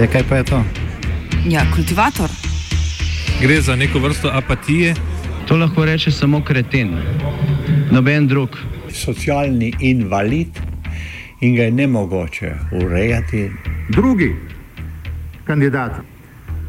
E, 0.00 0.06
kaj 0.06 0.22
pa 0.28 0.36
je 0.36 0.44
to? 0.44 0.64
Ja, 1.48 1.62
kultivator. 1.74 2.30
Gre 3.40 3.60
za 3.60 3.76
neko 3.76 3.98
vrsto 3.98 4.30
apatije. 4.32 4.94
To 5.48 5.56
lahko 5.56 5.84
reče 5.84 6.10
samo 6.10 6.42
kreten, 6.44 6.90
noben 7.90 8.26
drug. 8.26 8.56
Socialni 8.92 9.72
invalid 9.80 10.48
in 11.40 11.54
ga 11.56 11.62
je 11.62 11.70
ne 11.70 11.86
mogoče 11.86 12.52
urejati. 12.72 13.50
Drugi 13.88 14.34
kandidat. 15.44 16.15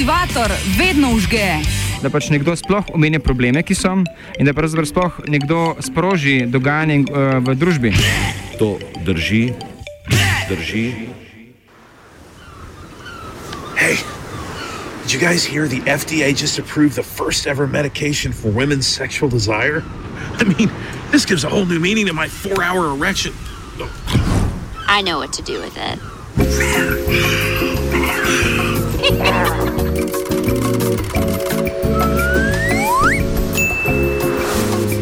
Kultivator 0.00 0.52
vedno 0.78 1.12
užge. 1.12 1.60
Da 2.00 2.08
pač 2.08 2.30
nekdo 2.32 2.54
sploh 2.56 2.86
omenja 2.96 3.18
probleme, 3.20 3.60
ki 3.60 3.74
so, 3.76 3.92
in 4.40 4.48
da 4.48 4.54
pravzaprav 4.56 4.86
sploh 4.88 5.18
nekdo 5.28 5.76
sproži 5.84 6.46
dogajanje 6.48 7.04
uh, 7.04 7.36
v 7.44 7.52
družbi. 7.52 7.92
To 8.56 8.80
drži, 9.04 9.52
drži. 10.48 11.12
Hey, 13.76 14.00
did 15.04 15.12
you 15.12 15.20
guys 15.20 15.44
hear 15.44 15.68
the 15.68 15.84
FDA 15.84 16.32
just 16.32 16.56
approved 16.56 16.96
the 16.96 17.04
first 17.04 17.46
ever 17.46 17.66
medication 17.68 18.32
for 18.32 18.48
women's 18.48 18.88
sexual 18.88 19.28
desire? 19.28 19.84
I 20.40 20.48
mean, 20.48 20.72
this 21.12 21.28
gives 21.28 21.44
a 21.44 21.50
whole 21.52 21.66
new 21.66 21.78
meaning 21.78 22.06
to 22.06 22.14
my 22.16 22.28
four 22.28 22.64
hour 22.64 22.88
erection. 22.88 23.34
I 24.88 25.02
know 25.04 25.18
what 25.20 25.34
to 25.36 25.42
do 25.44 25.60
with 25.60 25.76
it. 25.76 26.00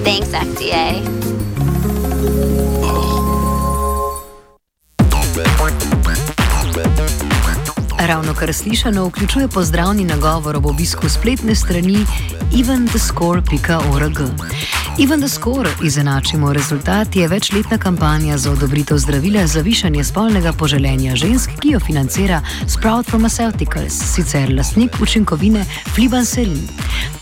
Thanks, 0.05 0.31
FDA. 0.31 1.19
Ravno 8.29 8.41
kar 8.41 8.55
slišano 8.55 9.07
vključuje 9.07 9.48
pozdravni 9.48 10.05
nagovor 10.05 10.57
ob 10.57 10.67
obisku 10.67 11.09
spletne 11.09 11.55
strani 11.55 12.07
eventthescore.org. 12.61 14.19
Even 15.05 15.21
the 15.21 15.29
Score 15.29 15.71
izenačimo 15.83 16.53
rezultat 16.53 17.17
je 17.17 17.29
večletna 17.29 17.79
kampanja 17.79 18.39
za 18.39 18.53
odobritev 18.53 18.99
zdravila 18.99 19.47
za 19.47 19.61
višanje 19.61 20.05
spolnega 20.05 20.53
poželenja 20.53 21.17
žensk, 21.17 21.51
ki 21.61 21.69
jo 21.69 21.81
financira 21.81 22.43
Sprout 22.67 23.06
Pharmaceuticals, 23.06 23.93
sicer 24.15 24.55
lastnik 24.56 24.91
učinkovine 25.03 25.65
Flibanserin. 25.95 26.69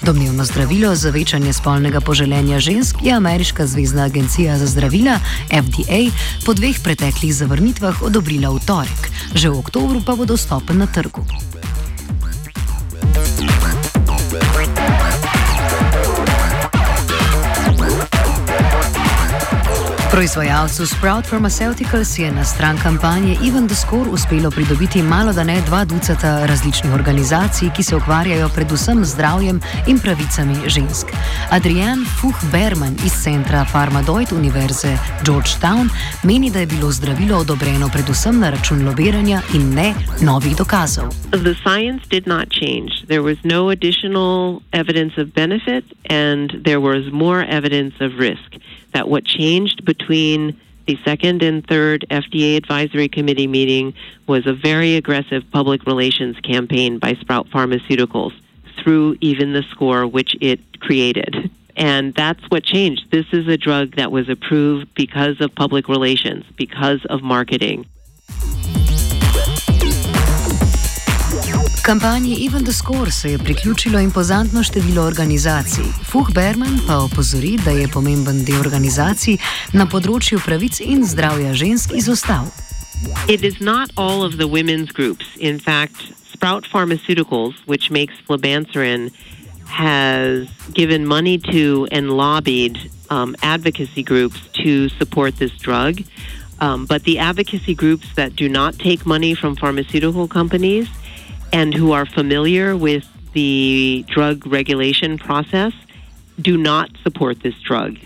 Domnevno 0.02 0.44
zdravilo 0.44 0.94
za 0.94 1.10
večanje 1.10 1.52
spolnega 1.52 2.00
poželenja 2.00 2.60
žensk 2.60 2.96
je 3.02 3.12
ameriška 3.12 3.66
zvezdna 3.66 4.04
agencija 4.04 4.58
za 4.58 4.66
zdravila 4.66 5.18
FDA 5.50 6.16
po 6.46 6.54
dveh 6.54 6.80
preteklih 6.82 7.34
zavrnitvah 7.34 8.02
odobrila 8.02 8.50
v 8.50 8.60
torek, 8.66 9.10
že 9.34 9.48
v 9.48 9.58
oktobru 9.58 10.00
pa 10.00 10.16
bo 10.16 10.24
dostopen 10.24 10.78
na 10.78 10.86
trgu. 10.96 11.20
Proizvajalcu 20.16 20.86
Sprout 20.86 21.26
Pharmaceuticals 21.28 22.18
je 22.18 22.32
na 22.32 22.44
stran 22.44 22.78
kampanje 22.82 23.36
Even 23.48 23.68
the 23.68 23.74
Score 23.74 24.10
uspelo 24.10 24.50
pridobiti 24.50 25.02
malo 25.02 25.32
da 25.32 25.44
ne 25.44 25.60
dva 25.66 25.84
ducata 25.84 26.46
različnih 26.46 26.92
organizacij, 26.94 27.68
ki 27.76 27.82
se 27.82 27.96
ukvarjajo 27.96 28.48
predvsem 28.48 29.04
z 29.04 29.12
zdravjem 29.12 29.60
in 29.86 29.98
pravicami 29.98 30.54
žensk. 30.66 31.06
Adrian 31.50 31.98
Fuch-Berman 32.20 32.96
iz 33.06 33.12
centra 33.24 33.66
Pharmadoid 33.72 34.32
Univerze 34.32 34.96
Georgetown 35.24 35.88
meni, 36.22 36.50
da 36.50 36.60
je 36.60 36.66
bilo 36.66 36.90
zdravilo 36.92 37.38
odobreno 37.38 37.88
predvsem 37.88 38.40
na 38.40 38.50
račun 38.50 38.88
lobiranja 38.88 39.42
in 39.54 39.74
ne 39.74 39.94
novih 40.20 40.56
dokazov. 40.56 41.12
The 41.30 41.54
science 41.64 42.08
did 42.10 42.26
not 42.26 42.48
change. 42.60 42.90
There 43.06 43.22
was 43.22 43.38
no 43.44 43.68
additional 43.68 44.62
evidence 44.72 45.20
of 45.22 45.28
benefit 45.34 45.84
and 46.08 46.64
there 46.64 46.80
was 46.80 47.12
more 47.12 47.44
evidence 47.50 47.94
of 48.00 48.12
risk. 48.18 48.56
That 48.96 49.10
what 49.10 49.26
changed 49.26 49.84
between 49.84 50.58
the 50.86 50.98
second 51.04 51.42
and 51.42 51.66
third 51.66 52.06
FDA 52.10 52.56
advisory 52.56 53.08
committee 53.08 53.46
meeting 53.46 53.92
was 54.26 54.46
a 54.46 54.54
very 54.54 54.96
aggressive 54.96 55.44
public 55.50 55.84
relations 55.84 56.40
campaign 56.40 56.98
by 56.98 57.12
Sprout 57.12 57.46
Pharmaceuticals 57.50 58.32
through 58.78 59.18
even 59.20 59.52
the 59.52 59.62
score 59.64 60.06
which 60.06 60.34
it 60.40 60.80
created. 60.80 61.50
And 61.76 62.14
that's 62.14 62.42
what 62.48 62.64
changed. 62.64 63.10
This 63.10 63.26
is 63.32 63.46
a 63.48 63.58
drug 63.58 63.96
that 63.96 64.10
was 64.10 64.30
approved 64.30 64.94
because 64.94 65.42
of 65.42 65.54
public 65.54 65.88
relations, 65.90 66.46
because 66.56 67.04
of 67.04 67.22
marketing. 67.22 67.84
Kampanji 71.86 72.46
Even 72.46 72.64
the 72.64 72.72
Score 72.72 73.10
se 73.10 73.30
je 73.30 73.38
priključilo 73.38 74.00
impozantno 74.00 74.62
število 74.62 75.02
organizacij. 75.02 75.84
Fuh 76.04 76.32
Berman 76.34 76.80
pa 76.86 76.96
opozori, 76.98 77.58
da 77.64 77.70
je 77.70 77.88
pomemben 77.88 78.44
del 78.44 78.60
organizacij 78.60 79.36
na 79.72 79.86
področju 79.86 80.40
pravic 80.42 80.80
in 80.82 81.06
zdravja 81.06 81.52
žensk 81.54 81.94
izostal. 81.94 82.50
It 83.28 83.46
is 83.46 83.60
not 83.60 83.94
all 83.94 84.26
of 84.26 84.34
the 84.34 84.48
women's 84.50 84.90
groups. 84.90 85.26
In 85.38 85.60
fact, 85.60 86.10
Sprout 86.32 86.66
Pharmaceuticals, 86.66 87.54
which 87.66 87.90
makes 87.90 88.18
flibanserin, 88.26 89.12
has 89.70 90.50
given 90.74 91.06
money 91.06 91.38
to 91.38 91.86
and 91.92 92.10
lobbied 92.10 92.90
um, 93.10 93.36
advocacy 93.42 94.02
groups 94.02 94.42
to 94.64 94.88
support 94.98 95.38
this 95.38 95.54
drug. 95.62 96.02
Um, 96.58 96.86
but 96.86 97.04
the 97.04 97.20
advocacy 97.20 97.74
groups 97.74 98.06
that 98.16 98.34
do 98.34 98.48
not 98.48 98.74
take 98.74 99.06
money 99.06 99.36
from 99.36 99.54
pharmaceutical 99.54 100.26
companies 100.26 100.88
and 101.52 101.74
who 101.74 101.92
are 101.92 102.06
familiar 102.06 102.76
with 102.76 103.06
the 103.32 104.04
drug 104.08 104.46
regulation 104.46 105.18
process 105.18 105.72
do 106.40 106.56
not 106.56 106.90
support 107.02 107.42
this 107.42 107.58
drug. 107.60 107.98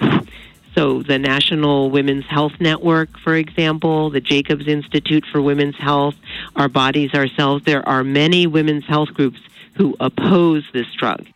So, 0.75 1.03
the 1.03 1.19
National 1.19 1.91
Women's 1.91 2.27
Health 2.27 2.53
Network, 2.61 3.19
for 3.19 3.35
example, 3.35 4.11
the 4.11 4.21
Jacobs 4.21 4.69
Institute 4.69 5.25
for 5.31 5.43
Women's 5.43 5.77
Health, 5.77 6.15
Our 6.55 6.69
Bodies 6.69 7.13
Ourselves, 7.13 7.65
there 7.65 7.87
are 7.89 8.05
many 8.05 8.47
women's 8.47 8.87
health 8.87 9.13
groups 9.13 9.41
who 9.75 9.97
oppose 9.99 10.65
this 10.73 10.87
drug. 10.97 11.27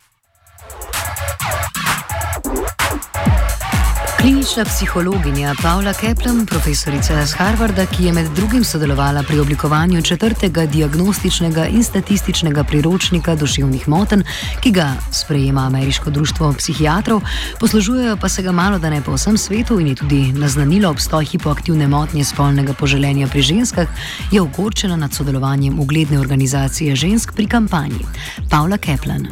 Klinična 4.25 4.65
psihologinja 4.65 5.53
Paula 5.63 5.93
Kaplan, 5.93 6.45
profesorica 6.49 7.13
z 7.29 7.33
Harvarda, 7.37 7.83
ki 7.85 8.05
je 8.05 8.13
med 8.17 8.27
drugim 8.37 8.63
sodelovala 8.63 9.21
pri 9.27 9.37
oblikovanju 9.39 10.01
četrtega 10.01 10.65
diagnostičnega 10.65 11.65
in 11.69 11.83
statističnega 11.83 12.63
priročnika 12.63 13.35
duševnih 13.35 13.85
motenj, 13.87 14.23
ki 14.63 14.71
ga 14.71 14.87
sprejema 15.19 15.67
Ameriško 15.69 16.09
društvo 16.09 16.53
psihiatrov, 16.57 17.21
poslužujejo 17.59 18.17
pa 18.21 18.29
se 18.29 18.41
ga 18.41 18.51
malo 18.51 18.79
da 18.79 18.89
ne 18.89 19.01
po 19.05 19.13
vsem 19.13 19.37
svetu 19.37 19.77
in 19.79 19.87
je 19.93 19.95
tudi 20.01 20.21
naznanilo 20.33 20.89
obstoj 20.89 21.25
hipoaktivne 21.25 21.87
motnje 21.87 22.23
spolnega 22.23 22.73
poželenja 22.73 23.27
pri 23.27 23.41
ženskah, 23.41 23.87
je 24.31 24.41
ogorčena 24.41 24.95
nad 24.95 25.13
sodelovanjem 25.13 25.79
ugledne 25.79 26.19
organizacije 26.19 26.95
žensk 26.95 27.35
pri 27.35 27.45
kampanji. 27.47 28.01
Paula 28.49 28.77
Kaplan. 28.77 29.29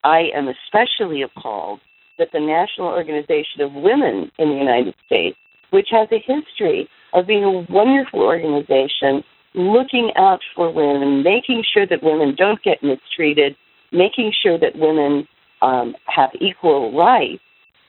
I 0.00 0.32
am 0.38 0.48
especially 0.48 1.20
appalled 1.28 1.89
the 2.32 2.40
National 2.40 2.88
Organization 2.88 3.60
of 3.60 3.72
Women 3.72 4.30
in 4.38 4.50
the 4.50 4.56
United 4.56 4.94
States, 5.06 5.36
which 5.70 5.88
has 5.90 6.08
a 6.12 6.18
history 6.18 6.88
of 7.12 7.26
being 7.26 7.44
a 7.44 7.72
wonderful 7.72 8.20
organization 8.20 9.24
looking 9.54 10.12
out 10.16 10.40
for 10.54 10.72
women, 10.72 11.22
making 11.22 11.64
sure 11.72 11.86
that 11.86 12.02
women 12.02 12.34
don't 12.36 12.62
get 12.62 12.82
mistreated, 12.82 13.56
making 13.92 14.32
sure 14.42 14.58
that 14.58 14.76
women 14.76 15.26
um, 15.62 15.96
have 16.06 16.30
equal 16.40 16.96
rights. 16.96 17.42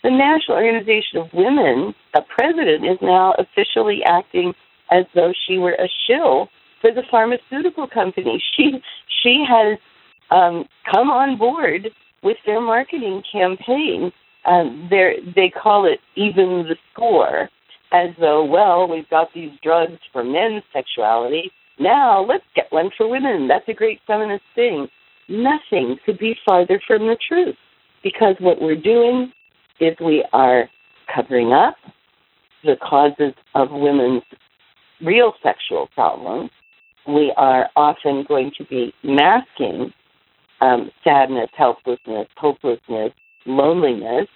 The 0.04 0.10
National 0.10 0.58
Organization 0.58 1.20
of 1.20 1.28
Women, 1.34 1.94
the 2.14 2.22
president, 2.36 2.86
is 2.86 2.98
now 3.02 3.36
officially 3.38 4.02
acting 4.06 4.54
as 4.90 5.06
though 5.14 5.32
she 5.48 5.58
were 5.58 5.74
a 5.74 5.88
shill 6.08 6.50
for 6.82 6.92
the 6.92 7.04
pharmaceutical 7.10 7.88
company. 7.88 8.44
She 8.56 8.82
she 9.24 9.46
has 9.48 9.78
um, 10.32 10.66
come 10.92 11.12
on 11.12 11.38
board 11.38 11.90
with 12.24 12.38
their 12.46 12.62
marketing 12.62 13.24
campaign 13.32 14.12
um, 14.46 14.90
they 14.90 15.52
call 15.52 15.86
it 15.86 16.00
even 16.16 16.66
the 16.68 16.76
score, 16.92 17.50
as 17.92 18.10
though, 18.20 18.44
well, 18.44 18.88
we've 18.88 19.10
got 19.10 19.28
these 19.34 19.52
drugs 19.62 20.00
for 20.12 20.24
men's 20.24 20.64
sexuality. 20.74 21.52
Now 21.80 22.24
let's 22.24 22.46
get 22.56 22.72
one 22.72 22.90
for 22.98 23.08
women. 23.08 23.48
That's 23.48 23.68
a 23.68 23.74
great 23.74 24.00
feminist 24.08 24.44
thing. 24.56 24.88
Nothing 25.28 25.98
could 26.06 26.18
be 26.18 26.36
farther 26.46 26.82
from 26.88 27.08
the 27.08 27.18
truth 27.28 27.56
because 28.04 28.36
what 28.40 28.62
we're 28.62 28.76
doing 28.76 29.32
is 29.80 29.96
we 30.00 30.26
are 30.34 30.70
covering 31.14 31.54
up 31.54 31.76
the 32.64 32.76
causes 32.78 33.34
of 33.56 33.70
women's 33.72 34.24
real 35.04 35.34
sexual 35.44 35.88
problems. 35.94 36.52
We 37.08 37.34
are 37.38 37.70
often 37.76 38.26
going 38.28 38.52
to 38.58 38.66
be 38.66 38.94
masking 39.04 39.94
um, 40.62 40.92
sadness, 41.04 41.50
helplessness, 41.58 42.28
hopelessness, 42.38 43.12
loneliness 43.46 44.28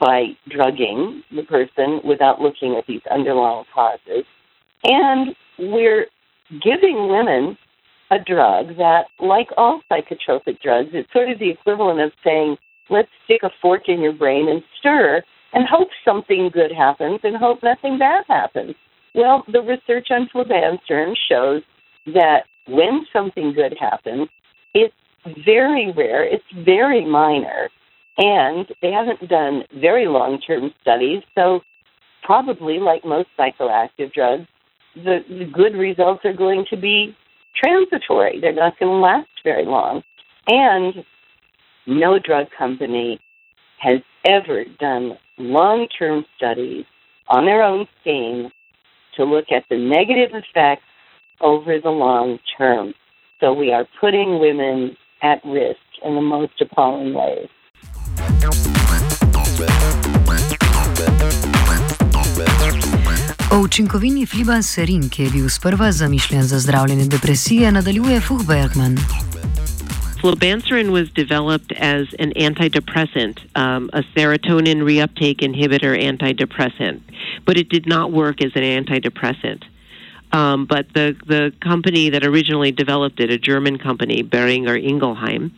by 0.00 0.28
drugging 0.48 1.22
the 1.34 1.42
person 1.42 2.00
without 2.04 2.40
looking 2.40 2.76
at 2.76 2.86
these 2.86 3.02
underlying 3.10 3.64
causes. 3.74 4.24
And 4.84 5.34
we're 5.58 6.06
giving 6.62 7.08
women 7.08 7.56
a 8.10 8.18
drug 8.18 8.76
that, 8.76 9.06
like 9.18 9.48
all 9.56 9.80
psychotropic 9.90 10.60
drugs, 10.60 10.90
it's 10.92 11.12
sort 11.12 11.30
of 11.30 11.38
the 11.38 11.50
equivalent 11.50 12.00
of 12.00 12.12
saying, 12.24 12.56
let's 12.88 13.08
stick 13.24 13.40
a 13.42 13.50
fork 13.60 13.88
in 13.88 14.00
your 14.00 14.12
brain 14.12 14.48
and 14.48 14.62
stir 14.78 15.22
and 15.52 15.66
hope 15.68 15.88
something 16.04 16.50
good 16.52 16.70
happens 16.72 17.20
and 17.24 17.36
hope 17.36 17.62
nothing 17.62 17.98
bad 17.98 18.24
happens. 18.28 18.74
Well, 19.14 19.44
the 19.50 19.60
research 19.60 20.08
on 20.10 20.28
flibanserin 20.32 21.14
shows 21.28 21.62
that 22.06 22.42
when 22.68 23.06
something 23.12 23.52
good 23.54 23.74
happens, 23.80 24.28
it's 24.74 24.94
very 25.44 25.92
rare, 25.92 26.24
it's 26.24 26.44
very 26.64 27.04
minor, 27.04 27.68
and 28.18 28.66
they 28.82 28.90
haven't 28.92 29.28
done 29.28 29.64
very 29.80 30.06
long 30.06 30.40
term 30.40 30.72
studies, 30.80 31.22
so 31.34 31.60
probably 32.22 32.78
like 32.78 33.04
most 33.04 33.28
psychoactive 33.38 34.12
drugs, 34.12 34.46
the, 34.94 35.20
the 35.28 35.44
good 35.44 35.76
results 35.76 36.24
are 36.24 36.32
going 36.32 36.66
to 36.70 36.76
be 36.76 37.16
transitory. 37.54 38.40
They're 38.40 38.52
not 38.52 38.78
going 38.78 38.90
to 38.90 38.98
last 38.98 39.28
very 39.44 39.64
long. 39.64 40.02
And 40.48 41.04
no 41.86 42.18
drug 42.18 42.46
company 42.56 43.20
has 43.78 44.00
ever 44.24 44.64
done 44.80 45.18
long 45.38 45.86
term 45.98 46.24
studies 46.36 46.84
on 47.28 47.44
their 47.44 47.62
own 47.62 47.86
steam 48.00 48.50
to 49.16 49.24
look 49.24 49.46
at 49.54 49.64
the 49.70 49.76
negative 49.76 50.30
effects 50.34 50.84
over 51.40 51.78
the 51.80 51.90
long 51.90 52.38
term. 52.58 52.94
So 53.40 53.52
we 53.52 53.72
are 53.72 53.86
putting 54.00 54.38
women 54.38 54.96
at 55.22 55.44
risk 55.44 55.80
in 56.04 56.14
the 56.14 56.20
most 56.20 56.60
appalling 56.60 57.14
ways. 57.14 57.48
O 63.52 63.60
učinkovini 63.60 64.26
flibanserin, 64.26 65.08
ki 65.08 65.22
je 65.22 65.30
bil 65.30 65.48
sprva 65.48 65.92
zamišljen 65.92 66.42
za 66.42 66.58
zdravljenje 66.58 67.04
depresije, 67.04 67.72
nadaljuje 67.72 68.20
Fuchbergman. 68.20 68.96
Flibanserin 70.20 70.90
was 70.90 71.08
developed 71.14 71.72
as 71.78 72.06
an 72.18 72.32
antidepressant, 72.36 73.36
um, 73.54 73.90
a 73.92 74.02
serotonin 74.14 74.82
reuptake 74.82 75.42
inhibitor 75.42 75.94
antidepressant, 75.94 77.00
but 77.46 77.56
it 77.56 77.68
did 77.68 77.86
not 77.86 78.12
work 78.12 78.42
as 78.42 78.52
an 78.56 78.62
antidepressant. 78.62 79.62
Um, 80.36 80.66
but 80.66 80.86
the 80.92 81.16
the 81.26 81.52
company 81.62 82.10
that 82.10 82.22
originally 82.22 82.70
developed 82.70 83.20
it, 83.20 83.30
a 83.30 83.38
German 83.38 83.78
company, 83.78 84.22
Boehringer 84.22 84.76
Ingelheim, 84.76 85.50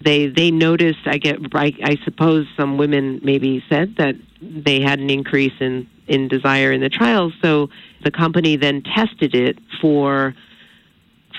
they 0.00 0.26
they 0.26 0.50
noticed. 0.50 1.06
I 1.06 1.18
get. 1.18 1.38
I, 1.54 1.72
I 1.84 1.96
suppose 2.04 2.46
some 2.56 2.78
women 2.78 3.20
maybe 3.22 3.62
said 3.68 3.94
that 3.98 4.16
they 4.42 4.80
had 4.80 4.98
an 4.98 5.08
increase 5.08 5.52
in 5.60 5.88
in 6.08 6.26
desire 6.26 6.72
in 6.72 6.80
the 6.80 6.88
trials. 6.88 7.32
So 7.40 7.70
the 8.02 8.10
company 8.10 8.56
then 8.56 8.82
tested 8.82 9.36
it 9.36 9.56
for 9.80 10.34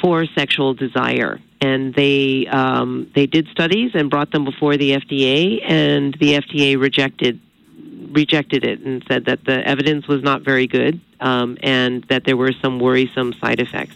for 0.02 0.26
sexual 0.34 0.74
desire, 0.74 1.38
and 1.60 1.94
they 1.96 2.48
um, 2.48 3.12
they 3.14 3.26
did 3.26 3.50
studies 3.50 3.92
and 3.94 4.10
brought 4.10 4.32
them 4.32 4.46
before 4.46 4.78
the 4.78 4.92
FDA, 4.92 5.62
and 5.70 6.14
the 6.22 6.36
FDA 6.36 6.80
rejected 6.80 7.42
rejected 8.12 8.64
it 8.64 8.80
and 8.80 9.04
said 9.10 9.26
that 9.26 9.44
the 9.44 9.68
evidence 9.68 10.08
was 10.08 10.24
not 10.24 10.44
very 10.44 10.66
good 10.66 11.02
um, 11.20 11.58
and 11.62 12.04
that 12.10 12.24
there 12.26 12.38
were 12.38 12.54
some 12.62 12.80
worrisome 12.80 13.34
side 13.42 13.60
effects. 13.60 13.96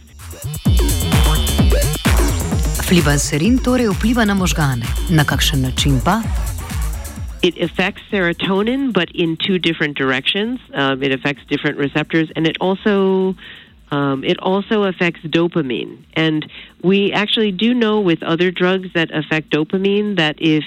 Flibanserin 2.84 3.60
torej 3.64 3.90
vpliva 3.96 4.28
na 4.28 4.36
možgane. 4.36 4.86
Na 5.10 5.24
kakšen 5.24 5.62
način 5.62 6.02
pa? 6.04 6.22
It 7.44 7.60
affects 7.60 8.02
serotonin, 8.12 8.94
but 8.94 9.12
in 9.12 9.36
two 9.36 9.60
different 9.60 9.98
directions. 9.98 10.60
Um, 10.74 11.04
it 11.04 11.12
affects 11.12 11.44
different 11.50 11.78
receptors, 11.78 12.32
and 12.36 12.48
it 12.48 12.56
also 12.62 13.36
um, 13.92 14.24
it 14.24 14.40
also 14.40 14.84
affects 14.84 15.22
dopamine. 15.22 15.98
And 16.14 16.50
we 16.84 17.12
actually 17.12 17.52
do 17.52 17.74
know 17.74 18.00
with 18.00 18.24
other 18.24 18.50
drugs 18.50 18.90
that 18.94 19.12
affect 19.14 19.52
dopamine 19.52 20.16
that 20.18 20.36
if 20.40 20.64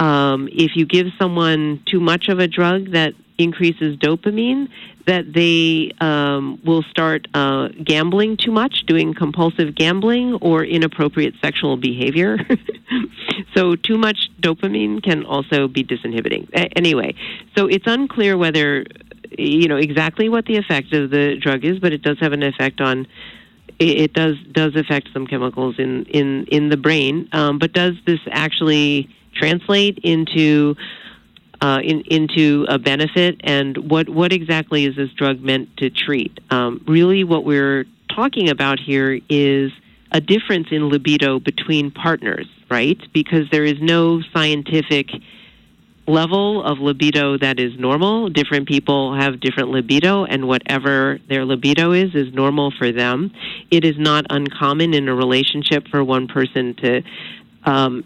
um, 0.00 0.48
if 0.52 0.76
you 0.76 0.86
give 0.86 1.08
someone 1.18 1.82
too 1.86 2.00
much 2.00 2.28
of 2.28 2.38
a 2.38 2.46
drug 2.46 2.92
that 2.92 3.14
increases 3.38 3.96
dopamine, 3.96 4.68
that 5.06 5.32
they 5.32 5.90
um, 6.00 6.60
will 6.64 6.82
start 6.82 7.26
uh, 7.32 7.68
gambling 7.82 8.36
too 8.36 8.50
much, 8.50 8.84
doing 8.86 9.14
compulsive 9.14 9.74
gambling 9.74 10.34
or 10.34 10.64
inappropriate 10.64 11.34
sexual 11.40 11.76
behavior. 11.76 12.38
so, 13.54 13.74
too 13.74 13.96
much 13.96 14.28
dopamine 14.40 15.02
can 15.02 15.24
also 15.24 15.66
be 15.66 15.82
disinhibiting. 15.82 16.48
A- 16.52 16.76
anyway, 16.76 17.14
so 17.56 17.66
it's 17.66 17.86
unclear 17.86 18.36
whether 18.36 18.84
you 19.38 19.68
know 19.68 19.76
exactly 19.76 20.28
what 20.28 20.44
the 20.46 20.56
effect 20.56 20.92
of 20.92 21.10
the 21.10 21.36
drug 21.36 21.64
is, 21.64 21.78
but 21.78 21.92
it 21.92 22.02
does 22.02 22.18
have 22.20 22.32
an 22.32 22.42
effect 22.42 22.80
on. 22.80 23.06
It, 23.80 24.12
does 24.12 24.34
does 24.50 24.74
affect 24.74 25.10
some 25.12 25.28
chemicals 25.28 25.76
in 25.78 26.04
in 26.06 26.46
in 26.46 26.68
the 26.68 26.76
brain, 26.76 27.28
um, 27.30 27.60
but 27.60 27.72
does 27.72 27.94
this 28.06 28.18
actually 28.28 29.08
translate 29.38 29.98
into 30.02 30.74
uh, 31.60 31.80
in, 31.82 32.02
into 32.02 32.66
a 32.68 32.78
benefit 32.78 33.40
and 33.42 33.76
what 33.90 34.08
what 34.08 34.32
exactly 34.32 34.84
is 34.84 34.96
this 34.96 35.10
drug 35.12 35.40
meant 35.40 35.76
to 35.78 35.90
treat? 35.90 36.38
Um, 36.50 36.84
really, 36.86 37.24
what 37.24 37.44
we're 37.44 37.84
talking 38.14 38.48
about 38.48 38.78
here 38.78 39.20
is 39.28 39.72
a 40.12 40.20
difference 40.20 40.68
in 40.70 40.88
libido 40.88 41.38
between 41.38 41.90
partners, 41.90 42.46
right? 42.70 42.98
Because 43.12 43.50
there 43.50 43.64
is 43.64 43.76
no 43.80 44.22
scientific 44.32 45.08
level 46.06 46.64
of 46.64 46.78
libido 46.78 47.36
that 47.36 47.60
is 47.60 47.78
normal. 47.78 48.30
Different 48.30 48.66
people 48.66 49.14
have 49.14 49.40
different 49.40 49.68
libido, 49.70 50.24
and 50.24 50.48
whatever 50.48 51.18
their 51.28 51.44
libido 51.44 51.92
is, 51.92 52.14
is 52.14 52.32
normal 52.32 52.72
for 52.78 52.90
them. 52.90 53.30
It 53.70 53.84
is 53.84 53.96
not 53.98 54.24
uncommon 54.30 54.94
in 54.94 55.08
a 55.08 55.14
relationship 55.14 55.86
for 55.88 56.02
one 56.02 56.26
person 56.26 56.74
to 56.76 57.02
um, 57.64 58.04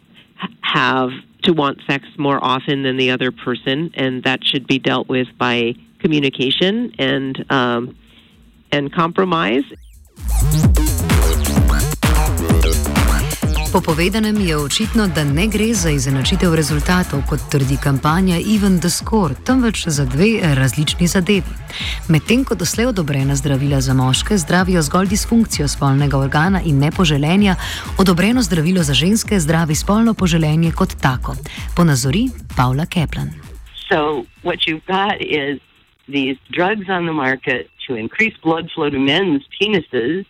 have 0.61 1.11
to 1.43 1.53
want 1.53 1.81
sex 1.87 2.05
more 2.19 2.43
often 2.43 2.83
than 2.83 2.97
the 2.97 3.11
other 3.11 3.33
person, 3.33 3.91
and 3.95 4.23
that 4.25 4.45
should 4.45 4.67
be 4.67 4.79
dealt 4.79 5.09
with 5.09 5.29
by 5.39 5.75
communication 6.01 6.93
and 6.99 7.45
um, 7.51 7.97
and 8.71 8.93
compromise. 8.93 9.65
Po 13.73 13.81
povedanem 13.81 14.37
je 14.37 14.53
očitno, 14.57 15.09
da 15.09 15.25
ne 15.25 15.47
gre 15.49 15.73
za 15.73 15.89
izenačitev 15.91 16.55
rezultatov, 16.55 17.23
kot 17.25 17.41
trdi 17.49 17.81
kampanja 17.81 18.37
Even 18.37 18.77
the 18.77 18.91
Score, 18.93 19.35
temveč 19.47 19.89
za 19.89 20.05
dve 20.05 20.45
različni 20.55 21.07
zadevi. 21.07 21.49
Medtem 22.09 22.45
ko 22.45 22.55
doslej 22.55 22.87
odobrena 22.87 23.33
zdravila 23.35 23.81
za 23.81 23.95
moške 23.95 24.37
zdravijo 24.37 24.83
zgolj 24.83 25.09
disfunkcijo 25.09 25.69
spolnega 25.69 26.19
organa 26.19 26.61
in 26.61 26.79
nepoželenja, 26.79 27.57
odobreno 27.99 28.43
zdravilo 28.43 28.83
za 28.83 28.95
ženske 28.95 29.41
zdravi 29.41 29.75
spolno 29.75 30.15
poželenje 30.15 30.73
kot 30.77 30.93
tako. 31.01 31.33
Ponazori 31.77 32.29
Paula 32.57 32.85
Keplan. 32.87 33.33
So, 33.89 34.29
what 34.45 34.69
you've 34.69 34.85
got 34.87 35.17
is 35.21 35.61
these 36.13 36.37
drugs 36.51 36.93
on 36.93 37.09
the 37.09 37.17
market 37.17 37.71
to 37.89 37.97
increase 37.97 38.37
blood 38.45 38.69
flow 38.75 38.91
to 38.91 38.99
men's 38.99 39.43
penises, 39.57 40.27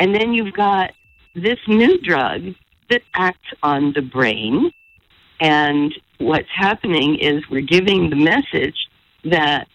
and 0.00 0.10
then 0.18 0.34
you've 0.34 0.56
got 0.56 0.90
this 1.34 1.60
new 1.68 1.94
drug 2.02 2.54
that 2.92 3.02
acts 3.14 3.48
on 3.62 3.94
the 3.94 4.02
brain. 4.02 4.70
And 5.40 5.94
what's 6.18 6.48
happening 6.54 7.18
is 7.18 7.42
we're 7.50 7.62
giving 7.62 8.10
the 8.10 8.16
message 8.16 8.76
that 9.24 9.66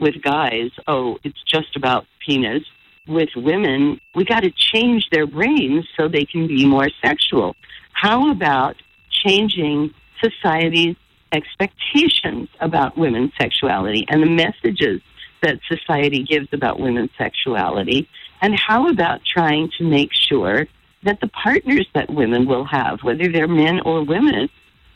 with 0.00 0.22
guys, 0.22 0.70
oh, 0.88 1.18
it's 1.22 1.42
just 1.46 1.76
about 1.76 2.06
penis. 2.26 2.62
With 3.06 3.28
women, 3.36 4.00
we 4.14 4.24
got 4.24 4.40
to 4.40 4.50
change 4.50 5.10
their 5.10 5.26
brains 5.26 5.86
so 5.96 6.08
they 6.08 6.24
can 6.24 6.46
be 6.46 6.64
more 6.64 6.88
sexual. 7.04 7.54
How 7.92 8.30
about 8.30 8.76
changing 9.10 9.92
society's 10.22 10.96
expectations 11.32 12.48
about 12.60 12.96
women's 12.96 13.32
sexuality 13.38 14.06
and 14.08 14.22
the 14.22 14.30
messages 14.30 15.02
that 15.42 15.58
society 15.68 16.22
gives 16.22 16.48
about 16.52 16.80
women's 16.80 17.10
sexuality? 17.18 18.08
And 18.40 18.58
how 18.58 18.88
about 18.88 19.20
trying 19.24 19.70
to 19.78 19.84
make 19.84 20.10
sure 20.12 20.66
that 21.02 21.20
the 21.20 21.28
partners 21.28 21.86
that 21.94 22.10
women 22.10 22.46
will 22.46 22.64
have, 22.64 23.02
whether 23.02 23.30
they're 23.30 23.48
men 23.48 23.80
or 23.80 24.02
women, 24.02 24.48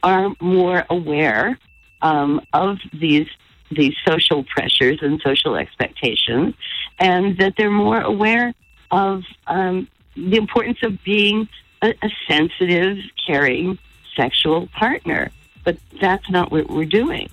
are 0.03 0.35
more 0.41 0.85
aware 0.91 1.59
um, 2.03 2.41
of 2.53 2.79
these 2.93 3.29
these 3.73 3.95
social 4.07 4.45
pressures 4.45 5.01
and 5.03 5.21
social 5.23 5.57
expectations, 5.57 6.55
and 7.01 7.37
that 7.39 7.55
they're 7.57 7.69
more 7.71 8.01
aware 8.01 8.55
of 8.93 9.25
um, 9.49 9.89
the 10.15 10.37
importance 10.37 10.79
of 10.83 11.03
being 11.03 11.49
a, 11.83 11.93
a 12.03 12.11
sensitive, 12.29 12.99
caring 13.27 13.77
sexual 14.15 14.69
partner. 14.69 15.33
But 15.65 15.79
that's 16.01 16.31
not 16.31 16.53
what 16.53 16.71
we're 16.71 16.85
doing. 16.85 17.29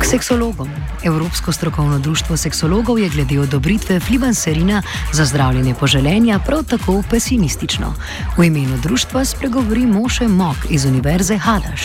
K. 0.00 0.83
Evropsko 1.04 1.52
strokovno 1.52 1.98
društvo 1.98 2.36
seksologov 2.36 2.98
je 2.98 3.08
glede 3.08 3.40
odobritve 3.40 4.00
flibanserina 4.00 4.82
za 5.12 5.24
zdravljenje 5.24 5.74
poželenja 5.80 6.38
prav 6.46 6.64
tako 6.64 7.02
pesimistično. 7.10 7.94
V 8.38 8.44
imenu 8.44 8.78
društva 8.82 9.24
spregovori 9.24 9.86
Moše 9.86 10.28
Mok 10.28 10.56
iz 10.70 10.84
Univerze 10.84 11.36
Hadaš. 11.36 11.82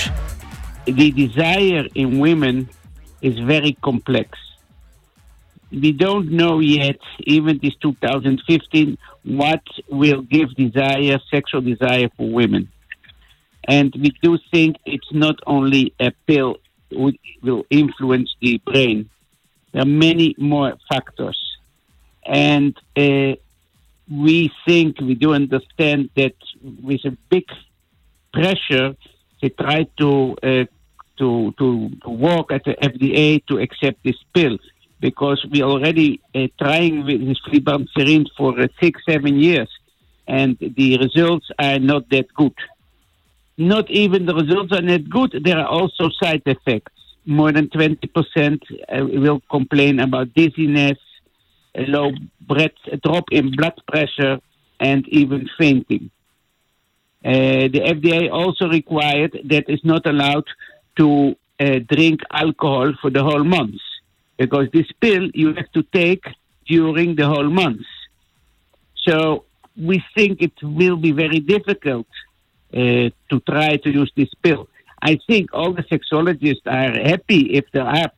The 0.85 1.11
desire 1.11 1.87
in 1.93 2.09
women 2.09 2.65
is 3.21 3.35
very 3.35 3.73
complex. 3.83 4.29
We 5.71 5.91
don't 5.91 6.29
know 6.29 6.59
yet, 6.61 7.01
even 7.27 7.59
this 7.59 7.75
2015, 7.81 8.97
what 9.23 9.63
will 9.91 10.21
give 10.21 10.49
desire, 10.57 11.19
sexual 11.31 11.61
desire 11.61 12.09
for 12.17 12.27
women. 12.33 12.67
And 13.67 13.93
we 14.01 14.09
do 14.23 14.37
think 14.51 14.77
it's 14.85 15.11
not 15.11 15.35
only 15.45 15.93
a 15.99 16.11
pill 16.25 16.55
which 16.91 17.19
will 17.41 17.65
influence 17.69 18.35
the 18.41 18.61
brain. 18.65 19.09
There 19.71 19.81
are 19.81 19.85
many 19.85 20.35
more 20.37 20.73
factors. 20.89 21.37
And 22.25 22.75
uh, 22.97 23.35
we 24.09 24.51
think, 24.65 24.99
we 24.99 25.15
do 25.15 25.33
understand 25.33 26.09
that 26.15 26.35
with 26.83 27.05
a 27.05 27.11
big 27.29 27.45
pressure, 28.33 28.95
they 29.41 29.49
try 29.49 29.87
to, 29.97 30.35
uh, 30.43 30.65
to, 31.17 31.53
to, 31.57 31.89
to 32.03 32.09
work 32.09 32.51
at 32.51 32.63
the 32.63 32.75
FDA 32.81 33.45
to 33.47 33.59
accept 33.59 34.03
this 34.03 34.17
pill 34.33 34.57
because 34.99 35.45
we 35.51 35.61
are 35.61 35.69
already 35.69 36.21
uh, 36.35 36.47
trying 36.59 37.05
with 37.05 37.25
this 37.25 37.39
flibanserin 37.47 38.25
for 38.37 38.59
uh, 38.59 38.67
six, 38.81 39.01
seven 39.07 39.39
years, 39.39 39.69
and 40.27 40.57
the 40.59 40.97
results 40.97 41.47
are 41.57 41.79
not 41.79 42.09
that 42.09 42.33
good. 42.33 42.53
Not 43.59 43.91
even 43.91 44.25
the 44.25 44.33
results 44.33 44.71
are 44.71 44.81
not 44.81 45.09
good. 45.09 45.41
There 45.43 45.57
are 45.57 45.67
also 45.67 46.09
side 46.23 46.43
effects. 46.45 46.93
More 47.25 47.51
than 47.51 47.67
20% 47.67 48.07
uh, 48.07 49.05
will 49.05 49.41
complain 49.51 49.99
about 49.99 50.33
dizziness, 50.33 50.97
a 51.75 51.81
low 51.81 52.11
breath, 52.47 52.79
a 52.89 52.95
drop 52.95 53.25
in 53.33 53.51
blood 53.57 53.73
pressure, 53.85 54.39
and 54.79 55.05
even 55.09 55.49
fainting. 55.57 56.09
Uh, 57.25 57.67
the 57.75 57.81
FDA 57.97 58.31
also 58.31 58.69
required 58.69 59.37
that 59.49 59.65
it's 59.67 59.83
not 59.83 60.05
allowed 60.05 60.47
to 60.95 61.35
uh, 61.59 61.79
drink 61.91 62.21
alcohol 62.31 62.93
for 63.01 63.09
the 63.09 63.21
whole 63.21 63.43
month 63.43 63.81
because 64.37 64.69
this 64.71 64.89
pill 65.01 65.29
you 65.33 65.53
have 65.53 65.69
to 65.73 65.83
take 65.93 66.23
during 66.65 67.17
the 67.17 67.27
whole 67.27 67.49
month. 67.49 67.85
So 69.05 69.43
we 69.75 70.01
think 70.15 70.41
it 70.41 70.53
will 70.63 70.95
be 70.95 71.11
very 71.11 71.41
difficult 71.41 72.07
to 72.73 73.39
try 73.47 73.77
to 73.77 73.89
use 73.89 74.11
this 74.15 74.33
pill. 74.41 74.67
I 75.01 75.19
think 75.27 75.53
all 75.53 75.73
the 75.73 75.83
sexologists 75.83 76.65
are 76.65 76.91
happy 76.91 77.53
if 77.53 77.65
there 77.71 77.85
are 77.85 78.11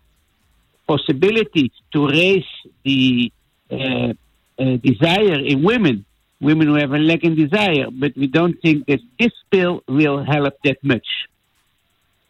possibilities 0.87 1.71
to 1.93 2.07
raise 2.07 2.51
the 2.83 3.31
uh, 3.69 4.13
uh, 4.59 4.77
desire 4.77 5.39
in 5.51 5.63
women, 5.63 6.05
women 6.41 6.67
who 6.67 6.75
have 6.75 6.91
a 6.91 6.97
lack 6.97 7.23
in 7.23 7.35
desire, 7.35 7.87
but 7.91 8.11
we 8.17 8.27
don't 8.27 8.59
think 8.61 8.87
that 8.87 8.99
this 9.19 9.31
pill 9.51 9.83
will 9.87 10.23
help 10.23 10.55
that 10.63 10.77
much. 10.83 11.07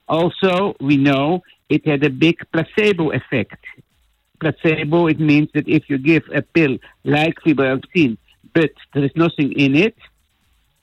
Also, 0.07 0.75
we 0.79 0.97
know 0.97 1.41
it 1.69 1.87
had 1.87 2.03
a 2.03 2.09
big 2.09 2.37
placebo 2.51 3.11
effect. 3.11 3.63
Placebo, 4.39 5.07
it 5.07 5.19
means 5.19 5.49
that 5.53 5.67
if 5.67 5.89
you 5.89 5.97
give 5.97 6.23
a 6.33 6.41
pill 6.41 6.77
like 7.05 7.35
fibromycin, 7.45 8.17
but 8.53 8.71
there 8.93 9.05
is 9.05 9.15
nothing 9.15 9.53
in 9.53 9.75
it, 9.75 9.95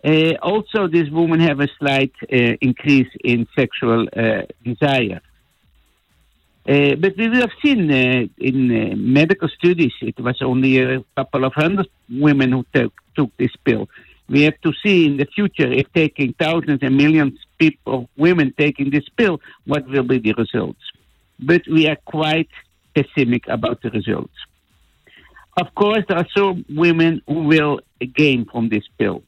uh, 0.04 0.34
also 0.42 0.86
these 0.86 1.10
women 1.10 1.40
have 1.40 1.60
a 1.60 1.68
slight 1.78 2.12
uh, 2.22 2.56
increase 2.60 3.08
in 3.24 3.46
sexual 3.56 4.06
uh, 4.16 4.42
desire. 4.64 5.20
Uh, 6.68 6.94
but 6.96 7.16
we 7.16 7.24
have 7.38 7.50
seen 7.62 7.90
uh, 7.90 8.26
in 8.36 8.70
uh, 8.70 8.94
medical 8.96 9.48
studies, 9.48 9.92
it 10.02 10.20
was 10.20 10.36
only 10.42 10.78
a 10.78 11.02
couple 11.16 11.44
of 11.44 11.52
hundred 11.54 11.88
women 12.10 12.52
who 12.52 12.64
took, 12.74 12.92
took 13.16 13.34
this 13.38 13.54
pill. 13.64 13.88
We 14.28 14.42
have 14.42 14.60
to 14.60 14.72
see 14.82 15.06
in 15.06 15.16
the 15.16 15.24
future 15.24 15.72
if 15.72 15.90
taking 15.94 16.34
thousands 16.34 16.80
and 16.82 16.94
millions 16.94 17.38
people, 17.58 18.10
women 18.18 18.52
taking 18.58 18.90
this 18.90 19.08
pill, 19.16 19.40
what 19.64 19.88
will 19.88 20.02
be 20.02 20.18
the 20.18 20.34
results. 20.34 20.80
But 21.40 21.62
we 21.66 21.88
are 21.88 21.96
quite 22.04 22.50
pessimistic 22.94 23.48
about 23.48 23.80
the 23.80 23.90
results. 23.90 24.34
Of 25.56 25.74
course, 25.74 26.04
there 26.06 26.18
are 26.18 26.28
some 26.36 26.66
women 26.68 27.22
who 27.26 27.44
will 27.44 27.80
gain 28.14 28.44
from 28.44 28.68
this 28.68 28.84
pill, 28.98 29.22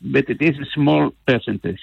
but 0.00 0.28
it 0.28 0.40
is 0.40 0.58
a 0.58 0.66
small 0.74 1.12
percentage. 1.26 1.80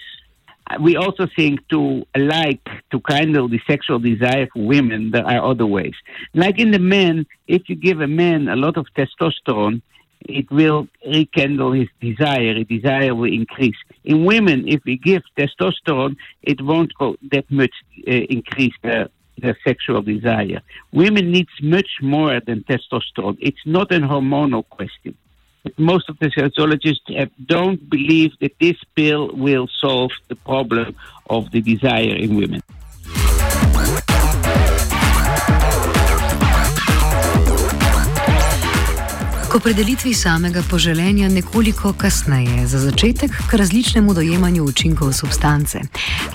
We 0.79 0.96
also 0.96 1.27
think 1.36 1.67
to 1.70 2.05
like 2.15 2.65
to 2.91 3.01
kindle 3.01 3.50
the 3.50 3.60
sexual 3.67 4.00
desire 4.00 4.48
for 4.53 4.65
women, 4.65 5.12
there 5.12 5.25
are 5.25 5.43
other 5.43 5.65
ways. 5.65 5.93
Like 6.34 6.58
in 6.58 6.72
the 6.72 6.79
men, 6.79 7.25
if 7.48 7.67
you 7.67 7.75
give 7.75 8.00
a 8.01 8.08
man 8.08 8.48
a 8.48 8.55
lot 8.55 8.77
of 8.77 8.88
testosterone, 8.98 9.82
it 10.22 10.50
will 10.51 10.88
rekindle 11.05 11.74
his 11.74 11.89
desire. 12.00 12.55
His 12.55 12.67
desire 12.67 13.13
will 13.13 13.32
increase. 13.32 13.75
In 14.05 14.25
women, 14.25 14.67
if 14.67 14.82
we 14.86 14.98
give 14.98 15.22
testosterone, 15.38 16.15
it 16.41 16.62
won't 16.62 16.93
go 16.98 17.17
that 17.32 17.50
much 17.51 17.74
uh, 18.08 18.12
increase 18.12 18.74
their, 18.84 19.10
their 19.38 19.58
sexual 19.67 20.01
desire. 20.01 20.62
Women 20.93 21.32
needs 21.32 21.51
much 21.62 21.89
more 22.01 22.39
than 22.39 22.63
testosterone. 22.63 23.38
It's 23.41 23.65
not 23.65 23.91
a 23.91 24.00
hormonal 24.00 24.67
question. 24.70 25.17
Most 25.77 26.10
of 26.10 26.20
the 26.20 26.27
sexologists 26.27 27.15
have, 27.17 27.32
don't 27.46 27.89
believe 27.89 28.32
that 28.41 28.60
this 28.60 28.77
pill 28.96 29.29
will 29.34 29.67
solve 29.79 30.12
the 30.27 30.36
problem 30.36 30.96
of 31.29 31.51
the 31.51 31.62
desire 31.62 32.15
in 32.15 32.36
women. 32.36 32.62
K 39.53 39.57
opredelitvi 39.57 40.13
samega 40.13 40.62
poželenja 40.72 41.27
nekoliko 41.29 41.91
kasneje, 41.93 42.65
za 42.67 42.79
začetek 42.79 43.31
k 43.50 43.57
različnemu 43.57 44.13
dojemanju 44.13 44.63
učinkov 44.63 45.12
substance. 45.13 45.77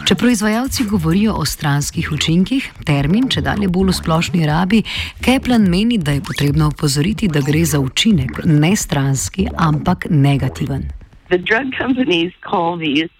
Če 0.06 0.14
proizvajalci 0.14 0.84
govorijo 0.84 1.34
o 1.34 1.44
stranskih 1.44 2.12
učinkih, 2.14 2.70
termin, 2.86 3.26
če 3.26 3.42
dalje 3.42 3.68
bolj 3.68 3.90
v 3.90 3.96
splošni 3.98 4.46
rabi, 4.46 4.84
Keplan 5.24 5.66
meni, 5.66 5.98
da 5.98 6.14
je 6.14 6.22
potrebno 6.30 6.70
opozoriti, 6.70 7.26
da 7.26 7.42
gre 7.42 7.64
za 7.64 7.82
učinek 7.82 8.38
ne 8.44 8.76
stranski, 8.76 9.48
ampak 9.56 10.06
negativen. 10.10 10.86
The 11.34 11.42
drug 11.42 11.74
companies 11.74 12.32
call 12.46 12.78
these 12.78 13.10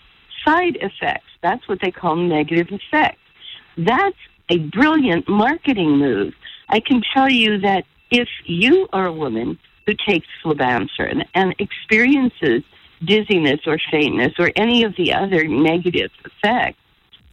side 0.47 0.79
effects. 0.79 1.35
That's 1.43 1.67
what 1.67 1.83
they 1.83 1.91
call 1.91 2.15
negative 2.15 2.71
effects. 2.71 3.27
That's 3.75 4.23
a 4.47 4.63
brilliant 4.79 5.27
marketing 5.27 5.99
move. 5.99 6.39
I 6.71 6.79
can 6.79 7.03
tell 7.15 7.29
you 7.29 7.59
that 7.67 7.83
if 8.11 8.29
you 8.47 8.87
are 8.93 9.07
a 9.07 9.13
woman 9.13 9.59
who 9.89 9.95
takes 9.95 10.27
flibanserin 10.45 11.27
and 11.35 11.55
experiences 11.59 12.63
dizziness 13.03 13.61
or 13.67 13.79
faintness 13.91 14.35
or 14.39 14.53
any 14.55 14.85
of 14.85 14.95
the 14.97 15.15
other 15.15 15.49
negative 15.49 16.11
effects, 16.27 16.79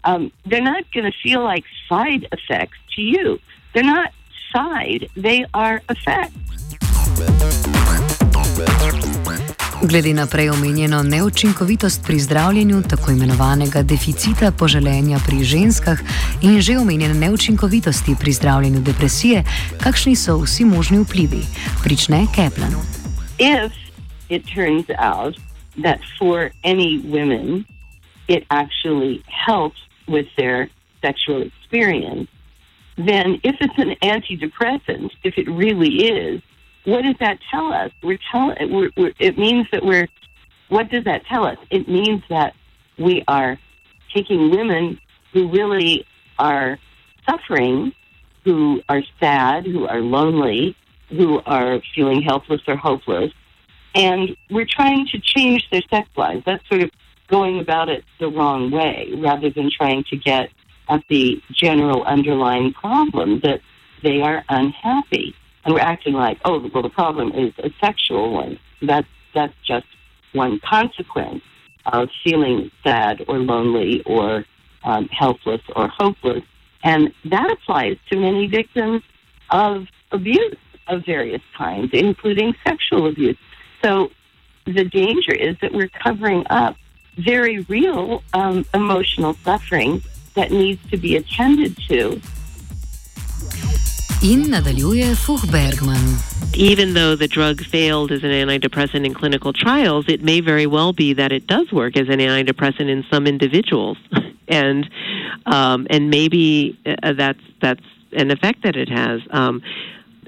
um, 0.05 0.31
they're 0.45 0.61
not 0.61 0.89
going 0.93 1.03
to 1.03 1.17
feel 1.21 1.43
like 1.43 1.65
side 1.89 2.25
effects 2.31 2.77
to 2.95 3.01
you. 3.01 3.41
They're 3.73 3.83
not 3.83 4.13
side, 4.53 5.09
they 5.17 5.45
are 5.53 5.81
effects. 5.89 6.33
Glede 9.89 10.13
na 10.13 10.25
prej 10.25 10.49
omenjeno 10.49 11.03
neučinkovitost 11.03 12.03
pri 12.05 12.19
zdravljenju 12.19 12.81
tako 12.89 13.11
imenovanega 13.11 13.83
deficita 13.83 14.51
poželenja 14.51 15.19
pri 15.27 15.43
ženskah 15.43 15.99
in 16.41 16.61
že 16.61 16.77
omenjene 16.77 17.13
neučinkovitosti 17.13 18.15
pri 18.19 18.31
zdravljenju 18.31 18.79
depresije, 18.79 19.43
kakšni 19.83 20.15
so 20.15 20.37
vsi 20.37 20.65
možni 20.65 20.97
vplivi, 20.99 21.41
prične 21.83 22.25
Keplan. 22.35 22.73
If 23.37 23.73
it 24.29 24.43
turns 24.55 24.89
out 24.89 25.35
that 25.83 25.99
for 26.19 26.49
any 26.63 27.01
women 27.05 27.65
it 28.27 28.43
actually 28.49 29.21
helps 29.47 29.79
with 30.07 30.27
their 30.37 30.67
sexual 31.01 31.41
experience, 31.49 32.27
then 32.97 33.27
if 33.43 33.55
it's 33.61 33.79
an 33.85 33.93
antidepressant, 34.01 35.09
if 35.23 35.37
it 35.37 35.47
really 35.47 35.93
is, 36.17 36.41
what 36.85 37.03
does 37.03 37.15
that 37.19 37.39
tell 37.51 37.73
us? 37.73 37.91
We're 38.03 38.19
telling 38.31 38.73
we're, 38.73 38.91
we're, 38.95 39.13
it 39.19 39.37
means 39.37 39.67
that 39.71 39.83
we're. 39.83 40.07
What 40.69 40.89
does 40.89 41.03
that 41.03 41.25
tell 41.25 41.45
us? 41.45 41.57
It 41.69 41.87
means 41.87 42.23
that 42.29 42.55
we 42.97 43.23
are 43.27 43.59
taking 44.13 44.49
women 44.49 44.99
who 45.33 45.49
really 45.49 46.05
are 46.39 46.79
suffering, 47.29 47.93
who 48.43 48.81
are 48.89 49.01
sad, 49.19 49.65
who 49.65 49.85
are 49.87 49.99
lonely, 49.99 50.75
who 51.09 51.41
are 51.45 51.81
feeling 51.93 52.21
helpless 52.21 52.61
or 52.67 52.75
hopeless, 52.75 53.31
and 53.93 54.35
we're 54.49 54.67
trying 54.69 55.07
to 55.07 55.19
change 55.19 55.67
their 55.71 55.81
sex 55.89 56.09
lives. 56.15 56.43
That's 56.45 56.67
sort 56.67 56.83
of 56.83 56.91
going 57.27 57.59
about 57.59 57.89
it 57.89 58.03
the 58.19 58.27
wrong 58.27 58.71
way 58.71 59.11
rather 59.17 59.49
than 59.49 59.69
trying 59.75 60.03
to 60.09 60.17
get 60.17 60.49
at 60.89 61.03
the 61.09 61.41
general 61.51 62.03
underlying 62.03 62.73
problem 62.73 63.39
that 63.43 63.61
they 64.03 64.21
are 64.21 64.43
unhappy. 64.49 65.35
And 65.65 65.73
we're 65.73 65.81
acting 65.81 66.13
like, 66.13 66.39
oh, 66.45 66.69
well, 66.73 66.83
the 66.83 66.89
problem 66.89 67.31
is 67.33 67.53
a 67.57 67.71
sexual 67.81 68.33
one. 68.33 68.59
That's, 68.81 69.07
that's 69.33 69.53
just 69.65 69.87
one 70.33 70.59
consequence 70.59 71.43
of 71.85 72.09
feeling 72.23 72.71
sad 72.83 73.23
or 73.27 73.39
lonely 73.39 74.03
or 74.05 74.45
um, 74.83 75.07
helpless 75.07 75.61
or 75.75 75.87
hopeless. 75.87 76.43
And 76.83 77.11
that 77.25 77.51
applies 77.51 77.97
to 78.11 78.19
many 78.19 78.47
victims 78.47 79.01
of 79.49 79.87
abuse 80.11 80.55
of 80.87 81.03
various 81.05 81.41
kinds, 81.57 81.89
including 81.93 82.53
sexual 82.63 83.07
abuse. 83.07 83.37
So 83.83 84.11
the 84.65 84.85
danger 84.85 85.33
is 85.33 85.57
that 85.61 85.73
we're 85.73 85.89
covering 85.89 86.45
up 86.49 86.75
very 87.17 87.59
real 87.61 88.23
um, 88.33 88.65
emotional 88.73 89.33
suffering 89.43 90.03
that 90.35 90.51
needs 90.51 90.81
to 90.91 90.97
be 90.97 91.15
attended 91.15 91.77
to. 91.87 92.21
In 94.23 94.43
nadaljuje. 94.49 95.15
Even 96.55 96.93
though 96.93 97.15
the 97.15 97.27
drug 97.27 97.61
failed 97.61 98.11
as 98.11 98.23
an 98.23 98.31
antidepressant 98.31 99.05
in 99.05 99.13
clinical 99.13 99.51
trials, 99.53 100.05
it 100.07 100.23
may 100.23 100.39
very 100.39 100.65
well 100.65 100.93
be 100.93 101.13
that 101.13 101.31
it 101.31 101.47
does 101.47 101.71
work 101.71 101.97
as 101.97 102.07
an 102.07 102.19
antidepressant 102.19 102.89
in 102.89 103.03
some 103.11 103.27
individuals, 103.27 103.97
and 104.47 104.89
um, 105.45 105.85
and 105.89 106.09
maybe 106.09 106.77
uh, 106.85 107.13
that's 107.13 107.41
that's 107.61 107.83
an 108.13 108.31
effect 108.31 108.63
that 108.63 108.75
it 108.75 108.89
has. 108.89 109.21
Um, 109.31 109.61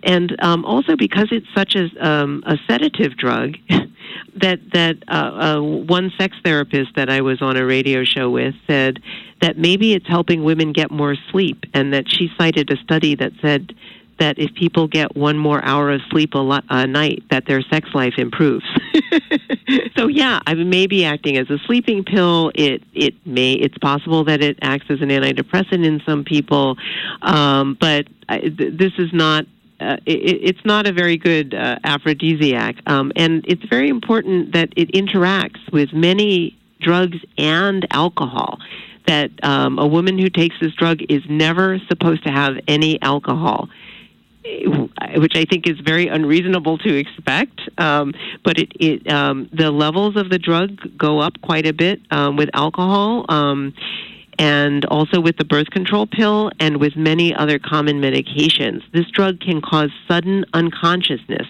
and 0.03 0.35
um, 0.41 0.65
also 0.65 0.95
because 0.95 1.27
it's 1.31 1.47
such 1.55 1.75
a, 1.75 1.89
um, 2.05 2.43
a 2.45 2.57
sedative 2.67 3.17
drug, 3.17 3.55
that 4.35 4.59
that 4.73 4.97
uh, 5.07 5.57
uh, 5.57 5.61
one 5.61 6.11
sex 6.17 6.35
therapist 6.43 6.95
that 6.95 7.09
I 7.09 7.21
was 7.21 7.41
on 7.41 7.57
a 7.57 7.65
radio 7.65 8.03
show 8.03 8.29
with 8.29 8.55
said 8.67 8.99
that 9.41 9.57
maybe 9.57 9.93
it's 9.93 10.07
helping 10.07 10.43
women 10.43 10.73
get 10.73 10.91
more 10.91 11.15
sleep, 11.31 11.63
and 11.73 11.93
that 11.93 12.05
she 12.09 12.29
cited 12.37 12.71
a 12.71 12.77
study 12.77 13.15
that 13.15 13.31
said 13.41 13.73
that 14.19 14.39
if 14.39 14.53
people 14.55 14.87
get 14.87 15.15
one 15.15 15.37
more 15.37 15.63
hour 15.63 15.91
of 15.91 16.01
sleep 16.09 16.33
a, 16.33 16.61
a 16.69 16.87
night, 16.87 17.23
that 17.29 17.45
their 17.45 17.61
sex 17.61 17.89
life 17.93 18.13
improves. 18.17 18.65
so 19.97 20.07
yeah, 20.07 20.39
I 20.47 20.53
may 20.55 20.87
be 20.87 21.05
acting 21.05 21.37
as 21.37 21.49
a 21.49 21.57
sleeping 21.65 22.03
pill. 22.03 22.51
It 22.55 22.83
it 22.93 23.13
may 23.25 23.53
it's 23.53 23.77
possible 23.77 24.23
that 24.25 24.41
it 24.41 24.57
acts 24.61 24.85
as 24.89 25.01
an 25.01 25.09
antidepressant 25.09 25.85
in 25.85 26.01
some 26.05 26.23
people, 26.23 26.77
um, 27.21 27.77
but 27.79 28.07
I, 28.29 28.39
th- 28.39 28.77
this 28.77 28.93
is 28.97 29.13
not 29.13 29.45
uh, 29.79 29.97
it, 30.05 30.39
it's 30.43 30.65
not 30.65 30.87
a 30.87 30.93
very 30.93 31.17
good 31.17 31.53
uh, 31.53 31.77
aphrodisiac. 31.83 32.77
Um, 32.87 33.11
and 33.15 33.45
it's 33.47 33.63
very 33.65 33.89
important 33.89 34.53
that 34.53 34.69
it 34.75 34.91
interacts 34.93 35.71
with 35.71 35.93
many 35.93 36.57
drugs 36.79 37.17
and 37.37 37.85
alcohol. 37.91 38.59
That 39.07 39.31
um, 39.43 39.79
a 39.79 39.87
woman 39.87 40.19
who 40.19 40.29
takes 40.29 40.55
this 40.59 40.73
drug 40.73 40.99
is 41.07 41.23
never 41.29 41.79
supposed 41.87 42.25
to 42.25 42.29
have 42.31 42.55
any 42.67 43.01
alcohol, 43.01 43.69
which 45.15 45.31
I 45.35 45.45
think 45.45 45.65
is 45.65 45.79
very 45.79 46.07
unreasonable 46.07 46.77
to 46.79 46.93
expect. 46.93 47.61
Um, 47.77 48.13
but 48.43 48.59
it, 48.59 48.71
it 48.81 49.09
um, 49.09 49.49
the 49.53 49.71
levels 49.71 50.17
of 50.17 50.29
the 50.29 50.37
drug 50.37 50.97
go 50.97 51.19
up 51.19 51.41
quite 51.41 51.65
a 51.65 51.71
bit 51.71 52.01
um, 52.11 52.35
with 52.35 52.49
alcohol. 52.53 53.25
And 54.39 54.85
also 54.85 55.19
with 55.19 55.37
the 55.37 55.45
birth 55.45 55.71
control 55.71 56.05
pill 56.05 56.51
and 56.59 56.77
with 56.77 56.95
many 56.95 57.33
other 57.33 57.57
common 57.57 57.99
medications. 57.99 58.83
This 58.93 59.07
drug 59.07 59.39
can 59.39 59.61
cause 59.61 59.89
sudden 60.07 60.45
unconsciousness 60.53 61.47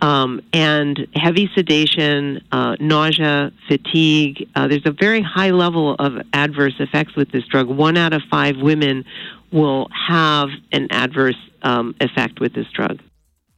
um, 0.00 0.40
and 0.52 1.06
heavy 1.14 1.50
sedation, 1.54 2.44
uh, 2.52 2.76
nausea, 2.78 3.52
fatigue. 3.66 4.48
Uh, 4.54 4.68
there's 4.68 4.86
a 4.86 4.92
very 4.92 5.22
high 5.22 5.50
level 5.50 5.94
of 5.98 6.20
adverse 6.32 6.74
effects 6.78 7.16
with 7.16 7.30
this 7.32 7.44
drug. 7.46 7.68
One 7.68 7.96
out 7.96 8.12
of 8.12 8.22
five 8.30 8.56
women 8.58 9.04
will 9.52 9.88
have 10.08 10.50
an 10.72 10.88
adverse 10.90 11.38
um, 11.62 11.94
effect 12.00 12.40
with 12.40 12.54
this 12.54 12.66
drug. 12.72 13.00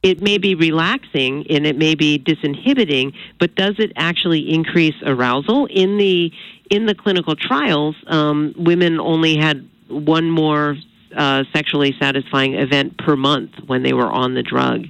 It 0.03 0.19
may 0.21 0.39
be 0.39 0.55
relaxing 0.55 1.45
and 1.49 1.67
it 1.67 1.77
may 1.77 1.93
be 1.93 2.17
disinhibiting, 2.17 3.13
but 3.39 3.53
does 3.55 3.75
it 3.77 3.91
actually 3.95 4.51
increase 4.51 4.95
arousal? 5.05 5.67
In 5.67 5.97
the 5.97 6.31
in 6.71 6.87
the 6.87 6.95
clinical 6.95 7.35
trials, 7.35 7.95
um, 8.07 8.55
women 8.57 8.99
only 8.99 9.37
had 9.37 9.67
one 9.89 10.31
more 10.31 10.77
uh, 11.15 11.43
sexually 11.53 11.93
satisfying 11.99 12.55
event 12.55 12.97
per 12.97 13.15
month 13.15 13.51
when 13.67 13.83
they 13.83 13.93
were 13.93 14.09
on 14.09 14.33
the 14.33 14.41
drug. 14.41 14.87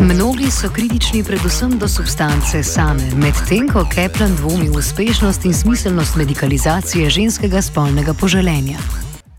Mnogi 0.00 0.50
so 0.50 0.68
kritični 0.72 1.22
predvsem 1.22 1.78
do 1.78 1.86
substance 1.88 2.62
same, 2.66 3.14
medtem 3.14 3.68
ko 3.70 3.84
Kaplan 3.84 4.34
dvomi 4.40 4.68
v 4.72 4.76
uspešnost 4.80 5.44
in 5.46 5.54
smiselnost 5.54 6.16
medikalizacije 6.16 7.10
ženskega 7.10 7.62
spolnega 7.62 8.14
poželenja. 8.14 8.80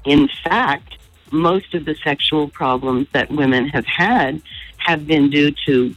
In 0.05 0.29
fact, 0.43 1.00
most 1.31 1.73
of 1.73 1.85
the 1.85 1.95
sexual 2.03 2.47
problems 2.47 3.07
that 3.13 3.31
women 3.31 3.67
have 3.69 3.85
had 3.85 4.41
have 4.77 5.07
been 5.07 5.29
due 5.29 5.51
to 5.65 5.95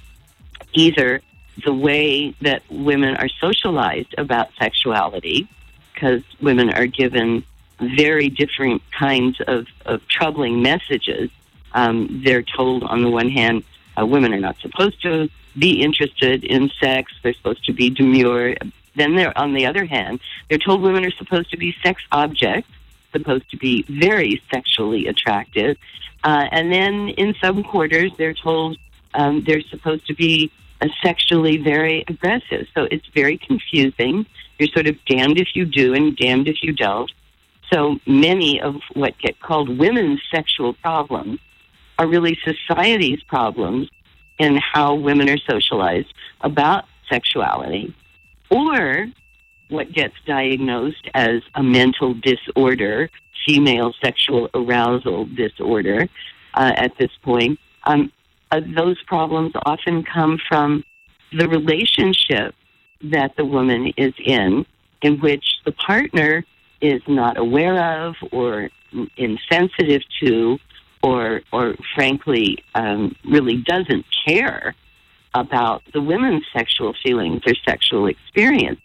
either 0.72 1.20
the 1.64 1.72
way 1.72 2.34
that 2.40 2.62
women 2.68 3.16
are 3.16 3.28
socialized 3.40 4.14
about 4.18 4.48
sexuality, 4.58 5.48
because 5.92 6.22
women 6.40 6.70
are 6.70 6.86
given 6.86 7.44
very 7.80 8.28
different 8.28 8.82
kinds 8.90 9.40
of, 9.46 9.66
of 9.86 10.06
troubling 10.08 10.62
messages. 10.62 11.30
Um, 11.72 12.22
they're 12.24 12.42
told, 12.42 12.82
on 12.84 13.02
the 13.02 13.10
one 13.10 13.28
hand, 13.28 13.64
uh, 13.98 14.06
women 14.06 14.32
are 14.32 14.40
not 14.40 14.58
supposed 14.58 15.02
to 15.02 15.28
be 15.56 15.82
interested 15.82 16.44
in 16.44 16.70
sex, 16.80 17.12
they're 17.22 17.34
supposed 17.34 17.64
to 17.66 17.72
be 17.72 17.90
demure. 17.90 18.56
Then, 18.96 19.14
they're, 19.16 19.36
on 19.36 19.54
the 19.54 19.66
other 19.66 19.84
hand, 19.84 20.20
they're 20.48 20.58
told 20.58 20.82
women 20.82 21.04
are 21.04 21.10
supposed 21.12 21.50
to 21.50 21.56
be 21.56 21.74
sex 21.82 22.02
objects, 22.10 22.70
supposed 23.16 23.48
to 23.50 23.56
be 23.56 23.84
very 23.88 24.42
sexually 24.52 25.06
attractive. 25.06 25.76
Uh, 26.22 26.46
and 26.50 26.72
then 26.72 27.10
in 27.10 27.34
some 27.42 27.62
quarters, 27.62 28.10
they're 28.18 28.34
told 28.34 28.76
um, 29.14 29.42
they're 29.46 29.62
supposed 29.62 30.06
to 30.06 30.14
be 30.14 30.50
sexually 31.02 31.56
very 31.56 32.04
aggressive. 32.08 32.66
So 32.74 32.86
it's 32.90 33.06
very 33.14 33.38
confusing. 33.38 34.26
You're 34.58 34.68
sort 34.68 34.86
of 34.86 34.96
damned 35.06 35.38
if 35.38 35.48
you 35.54 35.64
do 35.64 35.94
and 35.94 36.16
damned 36.16 36.48
if 36.48 36.62
you 36.62 36.72
don't. 36.72 37.10
So 37.72 37.98
many 38.06 38.60
of 38.60 38.76
what 38.92 39.18
get 39.18 39.40
called 39.40 39.78
women's 39.78 40.20
sexual 40.30 40.74
problems 40.74 41.40
are 41.98 42.06
really 42.06 42.38
society's 42.44 43.22
problems 43.22 43.88
in 44.38 44.56
how 44.56 44.94
women 44.94 45.28
are 45.28 45.38
socialized 45.38 46.12
about 46.40 46.84
sexuality. 47.08 47.94
Or 48.50 49.06
what 49.68 49.92
gets 49.92 50.14
diagnosed 50.26 51.08
as 51.14 51.42
a 51.54 51.62
mental 51.62 52.14
disorder, 52.14 53.10
female 53.46 53.92
sexual 54.02 54.48
arousal 54.54 55.26
disorder 55.26 56.08
uh, 56.54 56.72
at 56.76 56.96
this 56.98 57.10
point, 57.22 57.58
um, 57.84 58.10
uh, 58.50 58.60
those 58.76 59.02
problems 59.04 59.52
often 59.66 60.02
come 60.04 60.38
from 60.48 60.84
the 61.32 61.48
relationship 61.48 62.54
that 63.02 63.36
the 63.36 63.44
woman 63.44 63.92
is 63.96 64.14
in, 64.24 64.64
in 65.02 65.20
which 65.20 65.44
the 65.64 65.72
partner 65.72 66.44
is 66.80 67.02
not 67.08 67.36
aware 67.36 68.06
of 68.06 68.14
or 68.30 68.70
insensitive 69.16 70.02
to, 70.20 70.58
or, 71.02 71.42
or 71.52 71.74
frankly, 71.94 72.58
um, 72.74 73.14
really 73.24 73.56
doesn't 73.56 74.06
care 74.26 74.74
about 75.34 75.82
the 75.92 76.00
women's 76.00 76.44
sexual 76.52 76.94
feelings 77.02 77.42
or 77.46 77.54
sexual 77.66 78.06
experience. 78.06 78.80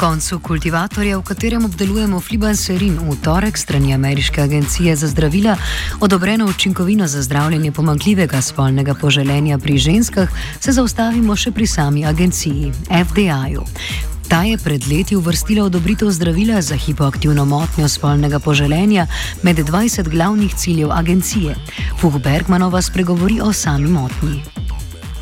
Koncu 0.00 0.38
kultivatorja, 0.40 1.18
v 1.18 1.22
katerem 1.28 1.64
obdelujemo 1.68 2.20
flibanserin, 2.24 2.96
v 3.04 3.16
torek 3.20 3.58
strani 3.58 3.92
Ameriške 3.94 4.40
agencije 4.40 4.96
za 4.96 5.08
zdravila 5.08 5.56
odobreno 6.00 6.46
učinkovino 6.46 7.06
za 7.06 7.22
zdravljenje 7.22 7.72
pomankljivega 7.72 8.40
spolnega 8.40 8.94
poželenja 8.94 9.58
pri 9.58 9.76
ženskah, 9.78 10.28
se 10.60 10.72
zaustavimo 10.72 11.36
še 11.36 11.52
pri 11.52 11.66
sami 11.66 12.06
agenciji, 12.06 12.72
FDA-ju. 12.88 13.66
Ta 14.28 14.40
je 14.48 14.56
pred 14.56 14.88
leti 14.88 15.16
uvrstila 15.16 15.66
odobritev 15.68 16.08
zdravila 16.10 16.62
za 16.62 16.76
hipoaktivno 16.76 17.44
motnjo 17.44 17.88
spolnega 17.88 18.38
poželenja 18.38 19.06
med 19.42 19.58
20 19.58 20.08
glavnih 20.08 20.54
ciljev 20.54 20.92
agencije. 20.92 21.56
Fuh 22.00 22.16
Bergmanova 22.22 22.82
spregovori 22.82 23.40
o 23.40 23.52
sami 23.52 23.88
motnji. 23.88 24.59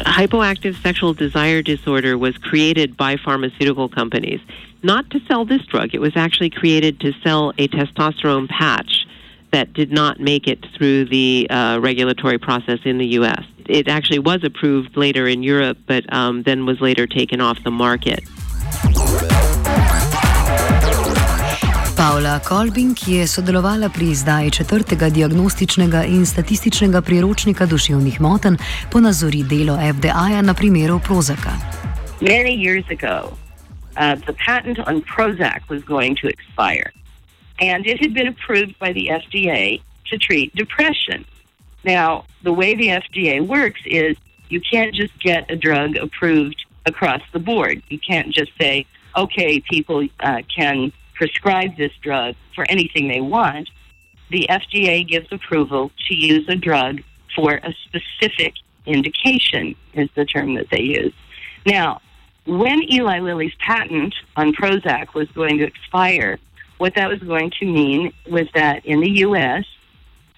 Hypoactive 0.01 0.81
sexual 0.83 1.15
desire 1.15 1.63
disorder 1.63 2.17
was 2.17 2.37
created 2.39 2.97
by 2.97 3.17
pharmaceutical 3.17 3.89
companies 3.89 4.41
not 4.83 5.11
to 5.11 5.21
sell 5.27 5.45
this 5.45 5.65
drug. 5.67 5.95
It 5.95 6.01
was 6.01 6.17
actually 6.17 6.51
created 6.51 7.01
to 7.01 7.13
sell 7.25 7.51
a 7.59 7.69
testosterone 7.69 8.49
patch 8.49 9.07
that 9.51 9.73
did 9.73 9.91
not 9.91 10.21
make 10.21 10.47
it 10.47 10.65
through 10.77 11.07
the 11.07 11.47
uh, 11.51 11.79
regulatory 11.81 12.39
process 12.39 12.79
in 12.85 12.99
the 12.99 13.07
U.S. 13.07 13.43
It 13.67 13.89
actually 13.89 14.19
was 14.21 14.45
approved 14.45 14.97
later 14.97 15.27
in 15.27 15.43
Europe, 15.43 15.79
but 15.87 16.11
um, 16.13 16.43
then 16.43 16.67
was 16.67 16.81
later 16.81 17.07
taken 17.07 17.41
off 17.41 17.63
the 17.65 17.71
market. 17.71 18.21
Paula 21.99 22.39
Kolbin, 22.39 22.93
ki 22.95 23.13
je 23.13 23.27
sodelovala 23.27 23.89
pri 23.91 24.11
izdaji 24.15 24.51
četrtega 24.51 25.09
diagnostičnega 25.11 26.05
in 26.05 26.27
statističnega 26.27 27.01
priročnika 27.03 27.67
duševnih 27.67 28.21
motenj, 28.21 28.57
ponazori 28.93 29.43
delo 29.43 29.75
FDA-ja 29.75 30.43
na 30.43 30.55
primeru 30.55 31.01
Prozaka. 31.07 31.53
Many 32.21 32.55
years 32.55 32.87
ago, 32.97 33.35
uh, 33.97 34.15
the 34.27 34.35
patent 34.47 34.79
on 34.79 35.03
Prozac 35.03 35.61
was 35.69 35.83
going 35.83 36.15
to 36.23 36.29
expire, 36.29 36.93
and 37.71 37.87
it 37.87 37.99
had 38.05 38.15
been 38.15 38.29
approved 38.35 38.79
by 38.79 38.93
the 38.93 39.07
FDA 39.23 39.81
to 40.11 40.19
treat 40.19 40.55
depression. 40.55 41.25
Now, 41.83 42.11
the 42.45 42.55
way 42.61 42.77
the 42.77 42.91
FDA 43.03 43.41
works 43.57 43.83
is 43.87 44.17
you 44.55 44.61
can't 44.73 44.95
just 44.95 45.15
get 45.19 45.51
a 45.51 45.57
drug 45.57 45.97
approved 45.97 46.61
across 46.87 47.23
the 47.33 47.41
board. 47.41 47.83
You 47.89 47.99
can't 47.99 48.31
just 48.41 48.53
say, 48.61 48.87
okay, 49.17 49.61
people 49.75 50.07
uh, 50.21 50.43
can 50.57 50.93
prescribe 51.19 51.77
this 51.77 51.93
drug 52.01 52.37
for 52.55 52.65
anything 52.71 53.09
they 53.09 53.21
want. 53.21 53.69
The 54.31 54.47
FDA 54.49 55.07
gives 55.07 55.27
approval 55.33 55.91
to 56.07 56.15
use 56.15 56.49
a 56.49 56.55
drug 56.55 57.03
for 57.35 57.61
a 57.63 57.75
specific 57.85 58.55
indication, 58.87 59.75
is 59.93 60.09
the 60.15 60.25
term 60.25 60.55
that 60.55 60.71
they 60.71 60.81
use. 60.81 61.13
Now, 61.67 62.01
when 62.47 62.83
Eli 62.91 63.19
Lilly's 63.19 63.55
patent 63.59 64.15
on 64.37 64.53
Prozac 64.53 65.13
was 65.13 65.29
going 65.33 65.59
to 65.59 65.65
expire, 65.65 66.39
what 66.79 66.95
that 66.95 67.09
was 67.09 67.19
going 67.19 67.51
to 67.59 67.67
mean 67.67 68.13
was 68.31 68.47
that 68.55 68.87
in 68.87 69.01
the 69.01 69.11
U.S., 69.27 69.65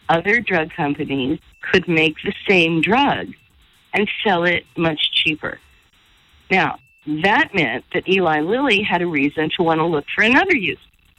other 0.09 0.40
drug 0.40 0.71
companies 0.71 1.38
could 1.71 1.87
make 1.87 2.16
the 2.25 2.33
same 2.49 2.81
drug 2.81 3.29
and 3.93 4.09
sell 4.25 4.45
it 4.45 4.64
much 4.77 5.12
cheaper. 5.12 5.61
Now, 6.51 6.79
that 7.25 7.55
meant 7.55 7.85
that 7.92 8.09
Eli 8.09 8.40
Lilly 8.40 8.83
had 8.83 9.03
a 9.03 9.07
reason 9.07 9.51
to 9.57 9.62
want 9.62 9.79
to 9.79 9.87
look 9.87 10.05
for 10.14 10.23
another 10.23 10.57
use 10.57 10.79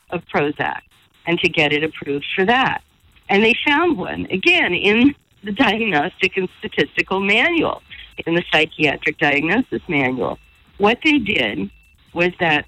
of 0.10 0.22
Prozac 0.34 0.82
and 1.26 1.40
to 1.40 1.50
get 1.50 1.74
it 1.74 1.84
approved 1.84 2.26
for 2.36 2.46
that. 2.46 2.82
And 3.30 3.44
they 3.44 3.56
found 3.66 3.98
one, 3.98 4.26
again, 4.26 4.74
in 4.74 5.16
the 5.44 5.52
Diagnostic 5.52 6.38
and 6.38 6.50
Statistical 6.60 7.20
Manual, 7.20 7.82
in 8.26 8.36
the 8.36 8.44
Psychiatric 8.52 9.18
Diagnosis 9.18 9.82
Manual. 9.88 10.38
What 10.78 11.00
they 11.04 11.18
did 11.18 11.70
was 12.14 12.32
that 12.40 12.66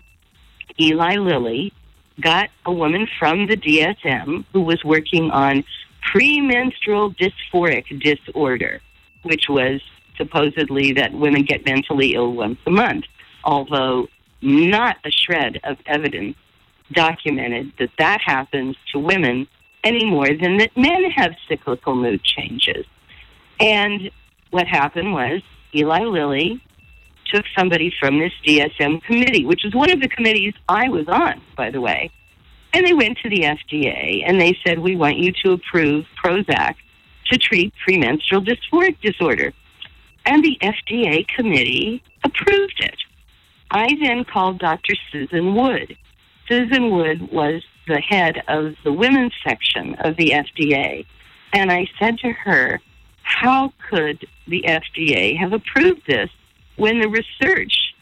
Eli 0.80 1.16
Lilly 1.18 1.74
got 2.22 2.50
a 2.66 2.72
woman 2.72 3.08
from 3.20 3.48
the 3.48 3.58
DSM 3.58 4.46
who 4.54 4.62
was 4.62 4.84
working 4.84 5.32
on 5.32 5.64
premenstrual 6.12 7.14
dysphoric 7.14 8.02
disorder, 8.02 8.82
which 9.24 9.46
was 9.50 9.82
supposedly 10.18 10.94
that 10.94 11.14
women 11.14 11.44
get 11.44 11.66
mentally 11.66 12.14
ill 12.14 12.34
once 12.34 12.60
a 12.66 12.72
month, 12.72 13.06
although 13.44 14.08
not 14.42 14.98
a 15.06 15.12
shred 15.12 15.60
of 15.64 15.78
evidence 15.86 16.36
documented 16.92 17.72
that 17.80 17.90
that 17.98 18.20
happens 18.22 18.76
to 18.92 19.00
women 19.00 19.48
any 19.84 20.06
more 20.06 20.28
than 20.28 20.58
that 20.58 20.76
men 20.78 21.12
have 21.12 21.32
cyclical 21.48 21.96
mood 21.96 22.24
changes. 22.24 22.86
And 23.60 24.12
what 24.52 24.68
happened 24.68 25.14
was 25.14 25.42
Eli 25.76 26.04
Lilly 26.04 26.62
took 27.34 27.46
somebody 27.58 27.94
from 28.00 28.20
this 28.20 28.32
DSM 28.46 29.02
committee, 29.04 29.46
which 29.46 29.66
is 29.66 29.74
one 29.74 29.92
of 29.92 30.02
the 30.02 30.08
committees 30.08 30.54
I 30.70 30.90
was 30.90 31.08
on, 31.08 31.42
by 31.58 31.72
the 31.72 31.82
way, 31.82 32.12
and 32.74 32.86
they 32.86 32.94
went 32.94 33.18
to 33.20 33.30
the 33.30 33.42
FDA 33.42 34.24
and 34.26 34.42
they 34.42 34.58
said, 34.66 34.80
We 34.80 34.96
want 34.96 35.18
you 35.18 35.32
to 35.44 35.54
approve 35.54 36.06
Prozac 36.24 36.76
to 37.32 37.38
treat 37.38 37.74
premenstrual 37.84 38.44
dysphoric 38.44 39.00
disorder. 39.02 39.54
And 40.26 40.44
the 40.44 40.58
FDA 40.62 41.28
committee 41.28 42.04
approved 42.24 42.80
it. 42.80 42.96
I 43.74 43.88
then 44.00 44.24
called 44.24 44.60
Dr. 44.60 44.94
Susan 45.12 45.56
Wood. 45.56 45.98
Susan 46.48 46.92
Wood 46.92 47.32
was 47.32 47.64
the 47.88 48.00
head 48.00 48.44
of 48.48 48.76
the 48.84 48.94
women's 48.94 49.34
section 49.46 49.96
of 49.96 50.16
the 50.16 50.30
FDA. 50.30 51.06
And 51.54 51.72
I 51.72 51.88
said 52.00 52.20
to 52.20 52.32
her, 52.32 52.80
How 53.24 53.74
could 53.90 54.28
the 54.48 54.64
FDA 54.68 55.36
have 55.38 55.54
approved 55.54 56.04
this 56.08 56.30
when 56.76 57.00
the 57.00 57.10
research 57.10 57.96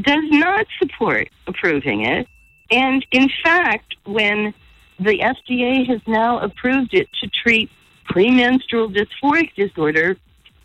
does 0.00 0.24
not 0.30 0.66
support 0.78 1.28
approving 1.46 2.06
it? 2.06 2.26
And 2.70 3.04
in 3.12 3.28
fact, 3.44 3.96
when 4.06 4.54
the 4.98 5.18
FDA 5.18 5.86
has 5.86 6.00
now 6.06 6.38
approved 6.38 6.94
it 6.94 7.08
to 7.20 7.28
treat 7.28 7.70
premenstrual 8.06 8.90
dysphoric 8.90 9.54
disorder, 9.54 10.16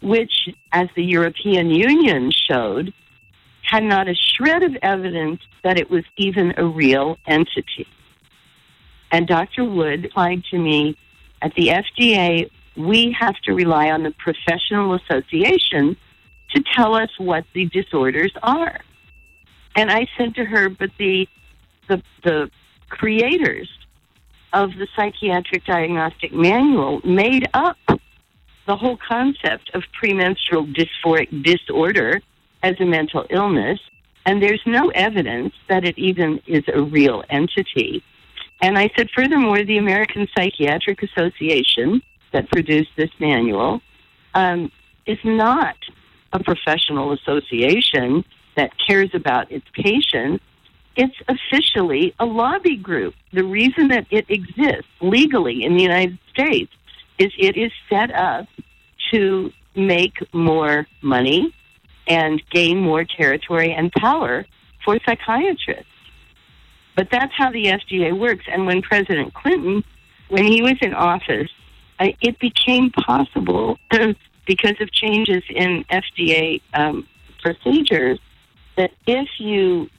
which, 0.02 0.50
as 0.72 0.88
the 0.96 1.04
European 1.04 1.70
Union 1.70 2.32
showed, 2.32 2.94
had 3.66 3.84
not 3.84 4.08
a 4.08 4.16
shred 4.16 4.64
of 4.64 4.76
evidence 4.82 5.42
that 5.64 5.80
it 5.80 5.90
was 5.90 6.04
even 6.18 6.54
a 6.58 6.66
real 6.66 7.18
entity. 7.28 7.88
And 9.12 9.28
Dr. 9.28 9.64
Wood 9.64 10.04
replied 10.04 10.44
to 10.52 10.58
me 10.58 10.98
at 11.42 11.54
the 11.56 11.68
FDA, 11.68 12.50
we 12.76 13.16
have 13.20 13.36
to 13.46 13.54
rely 13.54 13.90
on 13.90 14.04
the 14.04 14.12
professional 14.12 14.94
association 14.94 15.96
to 16.54 16.64
tell 16.76 16.96
us 16.96 17.10
what 17.18 17.46
the 17.54 17.66
disorders 17.66 18.32
are. 18.44 18.80
And 19.76 19.92
I 19.92 20.08
said 20.18 20.36
to 20.36 20.46
her, 20.46 20.70
but 20.70 20.92
the 20.98 21.28
the, 21.88 22.02
the 22.24 22.50
creators 22.90 23.70
of 24.54 24.72
the 24.72 24.88
psychiatric 24.96 25.66
diagnostic 25.66 26.34
manual 26.34 27.00
made 27.04 27.48
up 27.54 27.78
the 28.66 28.76
whole 28.76 28.98
concept 28.98 29.70
of 29.76 29.84
premenstrual 29.94 30.66
dysphoric 30.66 31.44
disorder 31.44 32.22
as 32.66 32.76
a 32.80 32.86
mental 32.86 33.26
illness, 33.30 33.80
and 34.26 34.42
there's 34.42 34.62
no 34.66 34.90
evidence 34.90 35.54
that 35.70 35.86
it 35.86 35.98
even 35.98 36.42
is 36.48 36.64
a 36.74 36.82
real 36.82 37.24
entity. 37.30 38.04
And 38.62 38.78
I 38.78 38.90
said, 38.96 39.10
furthermore, 39.16 39.64
the 39.64 39.78
American 39.78 40.28
Psychiatric 40.36 41.04
Association 41.04 42.02
that 42.34 42.50
produced 42.50 42.90
this 42.98 43.12
manual 43.20 43.82
um, 44.34 44.72
is 45.06 45.20
not 45.24 45.76
a 46.34 46.44
professional 46.44 47.12
association 47.14 48.26
that 48.58 48.72
cares 48.88 49.12
about 49.14 49.52
its 49.52 49.66
patients 49.74 50.44
it's 50.96 51.16
officially 51.28 52.16
a 52.20 52.26
lobby 52.26 52.78
group. 52.78 53.16
The 53.34 53.44
reason 53.44 53.90
that 53.90 54.08
it 54.12 54.26
exists 54.30 54.90
legally 55.02 55.64
in 55.64 55.76
the 55.76 55.84
United 55.84 56.18
States 56.32 56.72
is 57.18 57.32
it 57.38 57.58
is 57.58 57.72
set 57.90 58.14
up 58.14 58.48
to 59.12 59.52
make 59.76 60.16
more 60.34 60.88
money 61.02 61.54
and 62.08 62.42
gain 62.50 62.80
more 62.80 63.04
territory 63.04 63.74
and 63.74 63.92
power 63.92 64.46
for 64.84 64.98
psychiatrists. 65.06 65.92
But 66.96 67.10
that's 67.12 67.34
how 67.36 67.52
the 67.52 67.66
FDA 67.66 68.18
works. 68.18 68.46
And 68.48 68.66
when 68.66 68.82
President 68.82 69.34
Clinton, 69.34 69.84
when 70.30 70.46
he 70.46 70.62
was 70.62 70.78
in 70.82 70.94
office, 70.94 71.50
it 72.00 72.40
became 72.40 72.92
possible 72.92 73.78
because 74.46 74.80
of 74.80 74.92
changes 74.92 75.44
in 75.50 75.84
FDA 75.86 76.62
um, 76.74 77.08
procedures 77.42 78.20
that 78.78 78.92
if 79.06 79.28
you 79.40 79.90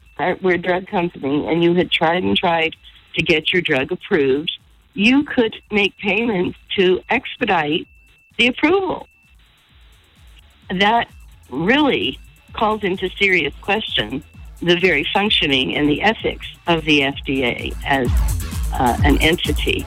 we're 0.40 0.54
a 0.54 0.58
drug 0.58 0.86
company 0.86 1.46
and 1.46 1.62
you 1.62 1.74
had 1.74 1.90
tried 1.90 2.22
and 2.22 2.36
tried 2.36 2.74
to 3.14 3.22
get 3.22 3.52
your 3.52 3.60
drug 3.60 3.92
approved, 3.92 4.50
you 4.94 5.24
could 5.24 5.54
make 5.70 5.96
payments 5.98 6.58
to 6.76 7.00
expedite 7.10 7.86
the 8.38 8.46
approval. 8.46 9.08
That 10.70 11.08
really 11.50 12.18
calls 12.52 12.82
into 12.82 13.08
serious 13.18 13.54
question 13.60 14.22
the 14.60 14.76
very 14.76 15.06
functioning 15.12 15.76
and 15.76 15.88
the 15.88 16.02
ethics 16.02 16.46
of 16.66 16.84
the 16.84 17.00
FDA 17.00 17.74
as 17.84 18.08
uh, 18.72 18.96
an 19.04 19.18
entity. 19.20 19.84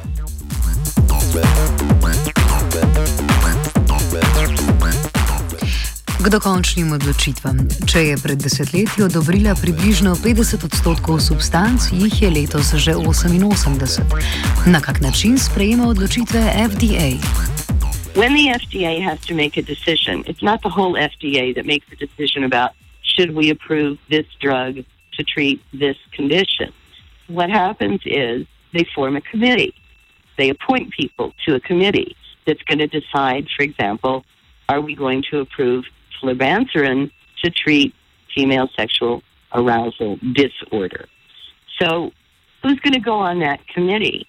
K 6.20 6.28
dokončnim 6.28 6.92
odločitvam. 6.94 7.62
Če 7.88 8.02
je 8.12 8.16
pred 8.20 8.42
desetletji 8.44 9.06
odobrila 9.08 9.56
približno 9.56 10.18
50 10.20 10.66
odstotkov 10.68 11.24
substanc, 11.24 11.88
jih 11.96 12.22
je 12.22 12.30
letos 12.30 12.76
že 12.76 12.94
88. 12.94 14.04
Na 14.68 14.84
kak 14.84 15.00
način 15.02 15.40
sprejema 15.40 15.88
odločitve 15.88 16.44
FDA? 16.70 17.59
When 18.20 18.34
the 18.34 18.48
FDA 18.48 19.02
has 19.02 19.22
to 19.28 19.34
make 19.34 19.56
a 19.56 19.62
decision, 19.62 20.26
it's 20.28 20.44
not 20.44 20.62
the 20.62 20.68
whole 20.68 20.96
FDA 20.96 21.56
that 21.56 21.66
makes 21.66 21.86
a 21.90 21.96
decision 21.96 22.44
about 22.44 22.72
should 23.02 23.34
we 23.34 23.50
approve 23.50 23.98
this 24.10 24.26
drug 24.42 24.84
to 25.14 25.24
treat 25.24 25.62
this 25.72 25.96
condition. 26.12 26.74
What 27.28 27.50
happens 27.50 28.02
is 28.06 28.46
they 28.74 28.86
form 28.94 29.16
a 29.16 29.22
committee. 29.22 29.74
They 30.38 30.50
appoint 30.50 30.92
people 30.92 31.32
to 31.46 31.56
a 31.56 31.62
committee 31.62 32.18
that's 32.46 32.62
going 32.64 32.80
to 32.80 32.88
decide, 32.88 33.48
for 33.56 33.64
example, 33.64 34.26
are 34.68 34.82
we 34.82 34.96
going 34.96 35.24
to 35.32 35.40
approve 35.40 35.86
flibanserin 36.22 37.12
to 37.46 37.50
treat 37.50 37.96
female 38.36 38.68
sexual 38.76 39.24
arousal 39.54 40.20
disorder. 40.34 41.08
So, 41.82 42.12
who's 42.64 42.82
going 42.82 42.96
to 42.96 43.00
go 43.00 43.14
on 43.14 43.40
that 43.40 43.66
committee? 43.70 44.28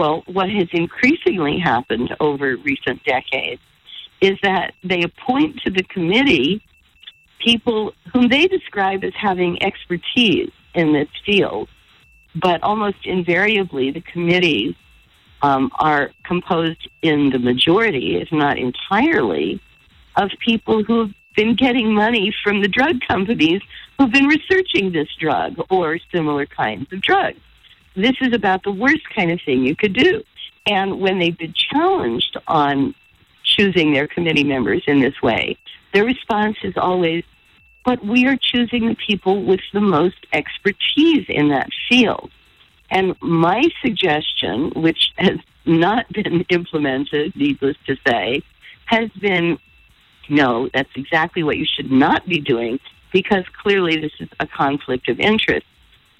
Well, 0.00 0.22
what 0.28 0.48
has 0.48 0.66
increasingly 0.72 1.58
happened 1.58 2.16
over 2.20 2.56
recent 2.56 3.04
decades 3.04 3.60
is 4.22 4.38
that 4.42 4.72
they 4.82 5.02
appoint 5.02 5.60
to 5.64 5.70
the 5.70 5.82
committee 5.82 6.62
people 7.38 7.92
whom 8.10 8.28
they 8.28 8.46
describe 8.46 9.04
as 9.04 9.12
having 9.14 9.62
expertise 9.62 10.50
in 10.74 10.94
this 10.94 11.08
field, 11.26 11.68
but 12.34 12.62
almost 12.62 13.04
invariably 13.04 13.90
the 13.90 14.00
committees 14.00 14.74
um, 15.42 15.70
are 15.78 16.12
composed 16.24 16.88
in 17.02 17.28
the 17.28 17.38
majority, 17.38 18.16
if 18.16 18.32
not 18.32 18.56
entirely, 18.56 19.60
of 20.16 20.30
people 20.42 20.82
who've 20.82 21.12
been 21.36 21.54
getting 21.54 21.92
money 21.92 22.34
from 22.42 22.62
the 22.62 22.68
drug 22.68 23.02
companies 23.06 23.60
who've 23.98 24.10
been 24.10 24.28
researching 24.28 24.92
this 24.92 25.08
drug 25.18 25.60
or 25.68 25.98
similar 26.10 26.46
kinds 26.46 26.90
of 26.90 27.02
drugs. 27.02 27.38
This 27.96 28.14
is 28.20 28.32
about 28.34 28.62
the 28.62 28.72
worst 28.72 29.08
kind 29.14 29.30
of 29.30 29.40
thing 29.44 29.64
you 29.64 29.76
could 29.76 29.92
do. 29.92 30.22
And 30.66 31.00
when 31.00 31.18
they've 31.18 31.36
been 31.36 31.54
challenged 31.54 32.36
on 32.46 32.94
choosing 33.42 33.92
their 33.92 34.06
committee 34.06 34.44
members 34.44 34.82
in 34.86 35.00
this 35.00 35.20
way, 35.22 35.56
their 35.92 36.04
response 36.04 36.56
is 36.62 36.74
always, 36.76 37.24
but 37.84 38.04
we 38.04 38.26
are 38.26 38.36
choosing 38.40 38.88
the 38.88 38.94
people 38.94 39.42
with 39.42 39.60
the 39.72 39.80
most 39.80 40.26
expertise 40.32 41.26
in 41.28 41.48
that 41.48 41.68
field. 41.88 42.30
And 42.90 43.16
my 43.20 43.62
suggestion, 43.82 44.70
which 44.76 45.12
has 45.16 45.38
not 45.64 46.08
been 46.12 46.42
implemented, 46.48 47.34
needless 47.34 47.76
to 47.86 47.96
say, 48.06 48.42
has 48.86 49.10
been 49.20 49.58
no, 50.28 50.68
that's 50.72 50.90
exactly 50.94 51.42
what 51.42 51.56
you 51.56 51.66
should 51.66 51.90
not 51.90 52.26
be 52.28 52.38
doing 52.38 52.78
because 53.12 53.44
clearly 53.62 54.00
this 54.00 54.12
is 54.20 54.28
a 54.38 54.46
conflict 54.46 55.08
of 55.08 55.18
interest. 55.18 55.66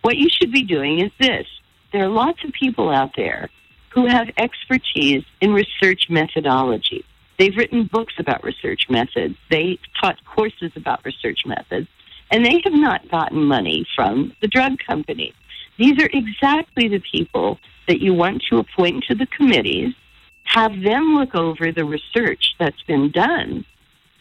What 0.03 0.17
you 0.17 0.29
should 0.29 0.51
be 0.51 0.63
doing 0.63 1.01
is 1.01 1.13
this 1.21 1.47
there 1.93 2.05
are 2.05 2.09
lots 2.09 2.43
of 2.45 2.53
people 2.53 2.91
out 2.91 3.13
there 3.17 3.51
who 3.91 4.07
have 4.07 4.29
expertise 4.37 5.25
in 5.41 5.53
research 5.53 6.07
methodology. 6.09 7.05
They've 7.39 7.57
written 7.57 7.89
books 7.91 8.15
about 8.19 8.45
research 8.45 8.87
methods, 8.89 9.37
they 9.51 9.79
taught 10.01 10.25
courses 10.25 10.73
about 10.77 11.05
research 11.05 11.41
methods, 11.47 11.89
and 12.31 12.45
they 12.45 12.61
have 12.65 12.73
not 12.73 13.11
gotten 13.11 13.45
money 13.45 13.87
from 13.97 14.33
the 14.41 14.49
drug 14.49 14.79
company. 14.87 15.33
These 15.79 16.01
are 16.03 16.11
exactly 16.13 16.89
the 16.89 17.03
people 17.11 17.59
that 17.89 18.01
you 18.01 18.15
want 18.15 18.43
to 18.51 18.59
appoint 18.59 19.05
to 19.09 19.15
the 19.15 19.27
committees, 19.27 19.95
have 20.45 20.81
them 20.83 21.15
look 21.15 21.35
over 21.35 21.73
the 21.73 21.85
research 21.85 22.55
that's 22.59 22.83
been 22.83 23.11
done 23.11 23.65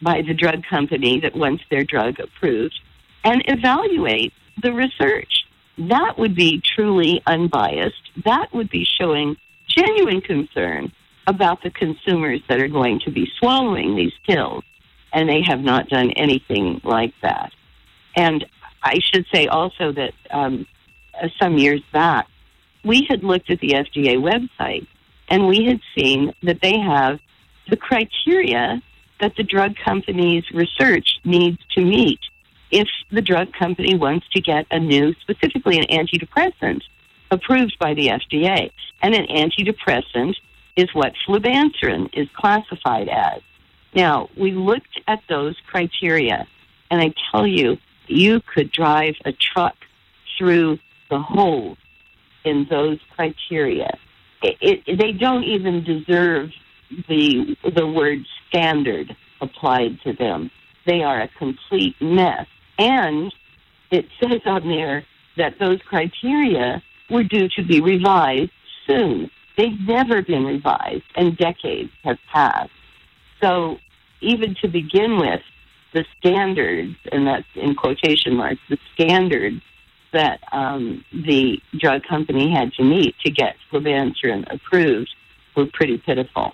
by 0.01 0.21
the 0.21 0.33
drug 0.33 0.63
company 0.63 1.19
that 1.19 1.35
wants 1.35 1.63
their 1.69 1.83
drug 1.83 2.19
approved, 2.19 2.79
and 3.23 3.43
evaluate 3.47 4.33
the 4.61 4.71
research. 4.71 5.45
That 5.79 6.17
would 6.17 6.35
be 6.35 6.61
truly 6.61 7.21
unbiased. 7.25 8.11
That 8.25 8.53
would 8.53 8.69
be 8.69 8.85
showing 8.85 9.37
genuine 9.67 10.21
concern 10.21 10.91
about 11.25 11.63
the 11.63 11.71
consumers 11.71 12.41
that 12.49 12.59
are 12.59 12.67
going 12.67 12.99
to 13.05 13.11
be 13.11 13.31
swallowing 13.39 13.95
these 13.95 14.13
pills, 14.27 14.63
and 15.13 15.29
they 15.29 15.41
have 15.41 15.61
not 15.61 15.87
done 15.87 16.11
anything 16.11 16.81
like 16.83 17.13
that. 17.21 17.51
And 18.15 18.45
I 18.83 18.99
should 18.99 19.25
say 19.33 19.47
also 19.47 19.91
that 19.93 20.13
um, 20.31 20.67
uh, 21.21 21.27
some 21.41 21.57
years 21.57 21.81
back, 21.93 22.27
we 22.83 23.05
had 23.09 23.23
looked 23.23 23.49
at 23.49 23.59
the 23.59 23.69
FDA 23.69 24.17
website 24.17 24.87
and 25.29 25.47
we 25.47 25.65
had 25.65 25.79
seen 25.97 26.33
that 26.43 26.61
they 26.61 26.77
have 26.79 27.19
the 27.69 27.77
criteria 27.77 28.81
that 29.19 29.35
the 29.35 29.43
drug 29.43 29.75
company's 29.83 30.43
research 30.51 31.19
needs 31.23 31.59
to 31.75 31.81
meet 31.81 32.19
if 32.71 32.87
the 33.11 33.21
drug 33.21 33.53
company 33.53 33.95
wants 33.95 34.27
to 34.33 34.41
get 34.41 34.65
a 34.71 34.79
new, 34.79 35.13
specifically 35.21 35.77
an 35.77 35.85
antidepressant, 35.85 36.81
approved 37.31 37.77
by 37.79 37.93
the 37.93 38.07
FDA. 38.07 38.71
And 39.01 39.15
an 39.15 39.27
antidepressant 39.27 40.35
is 40.75 40.93
what 40.93 41.13
flibanserin 41.27 42.09
is 42.13 42.27
classified 42.35 43.09
as. 43.09 43.41
Now, 43.93 44.29
we 44.37 44.51
looked 44.51 45.01
at 45.07 45.21
those 45.27 45.55
criteria, 45.67 46.47
and 46.91 47.01
I 47.01 47.13
tell 47.31 47.47
you, 47.47 47.77
you 48.07 48.41
could 48.41 48.71
drive 48.71 49.15
a 49.25 49.31
truck 49.31 49.75
through 50.37 50.79
the 51.09 51.19
holes 51.19 51.77
in 52.45 52.67
those 52.69 52.99
criteria. 53.15 53.97
It, 54.41 54.57
it, 54.61 54.97
they 54.97 55.11
don't 55.11 55.43
even 55.43 55.83
deserve 55.83 56.49
the 57.07 57.55
the 57.75 57.85
word 57.85 58.19
standard 58.47 59.15
applied 59.41 59.99
to 60.03 60.13
them. 60.13 60.49
They 60.85 61.03
are 61.03 61.21
a 61.21 61.27
complete 61.37 61.95
mess. 62.01 62.47
And 62.79 63.33
it 63.91 64.05
says 64.19 64.41
on 64.45 64.67
there 64.67 65.05
that 65.37 65.59
those 65.59 65.79
criteria 65.81 66.81
were 67.09 67.23
due 67.23 67.49
to 67.49 67.63
be 67.63 67.81
revised 67.81 68.51
soon. 68.87 69.29
They've 69.57 69.79
never 69.85 70.21
been 70.21 70.45
revised, 70.45 71.03
and 71.15 71.37
decades 71.37 71.91
have 72.03 72.17
passed. 72.31 72.71
So, 73.41 73.77
even 74.21 74.55
to 74.61 74.67
begin 74.67 75.17
with, 75.17 75.41
the 75.93 76.05
standards, 76.19 76.95
and 77.11 77.25
that's 77.25 77.47
in 77.55 77.75
quotation 77.75 78.35
marks, 78.35 78.61
the 78.69 78.77
standards 78.93 79.61
that 80.13 80.39
um, 80.51 81.03
the 81.11 81.57
drug 81.79 82.03
company 82.03 82.51
had 82.51 82.71
to 82.73 82.83
meet 82.83 83.15
to 83.25 83.31
get 83.31 83.55
flibanserin 83.71 84.45
approved 84.53 85.09
were 85.55 85.65
pretty 85.73 85.97
pitiful. 85.97 86.53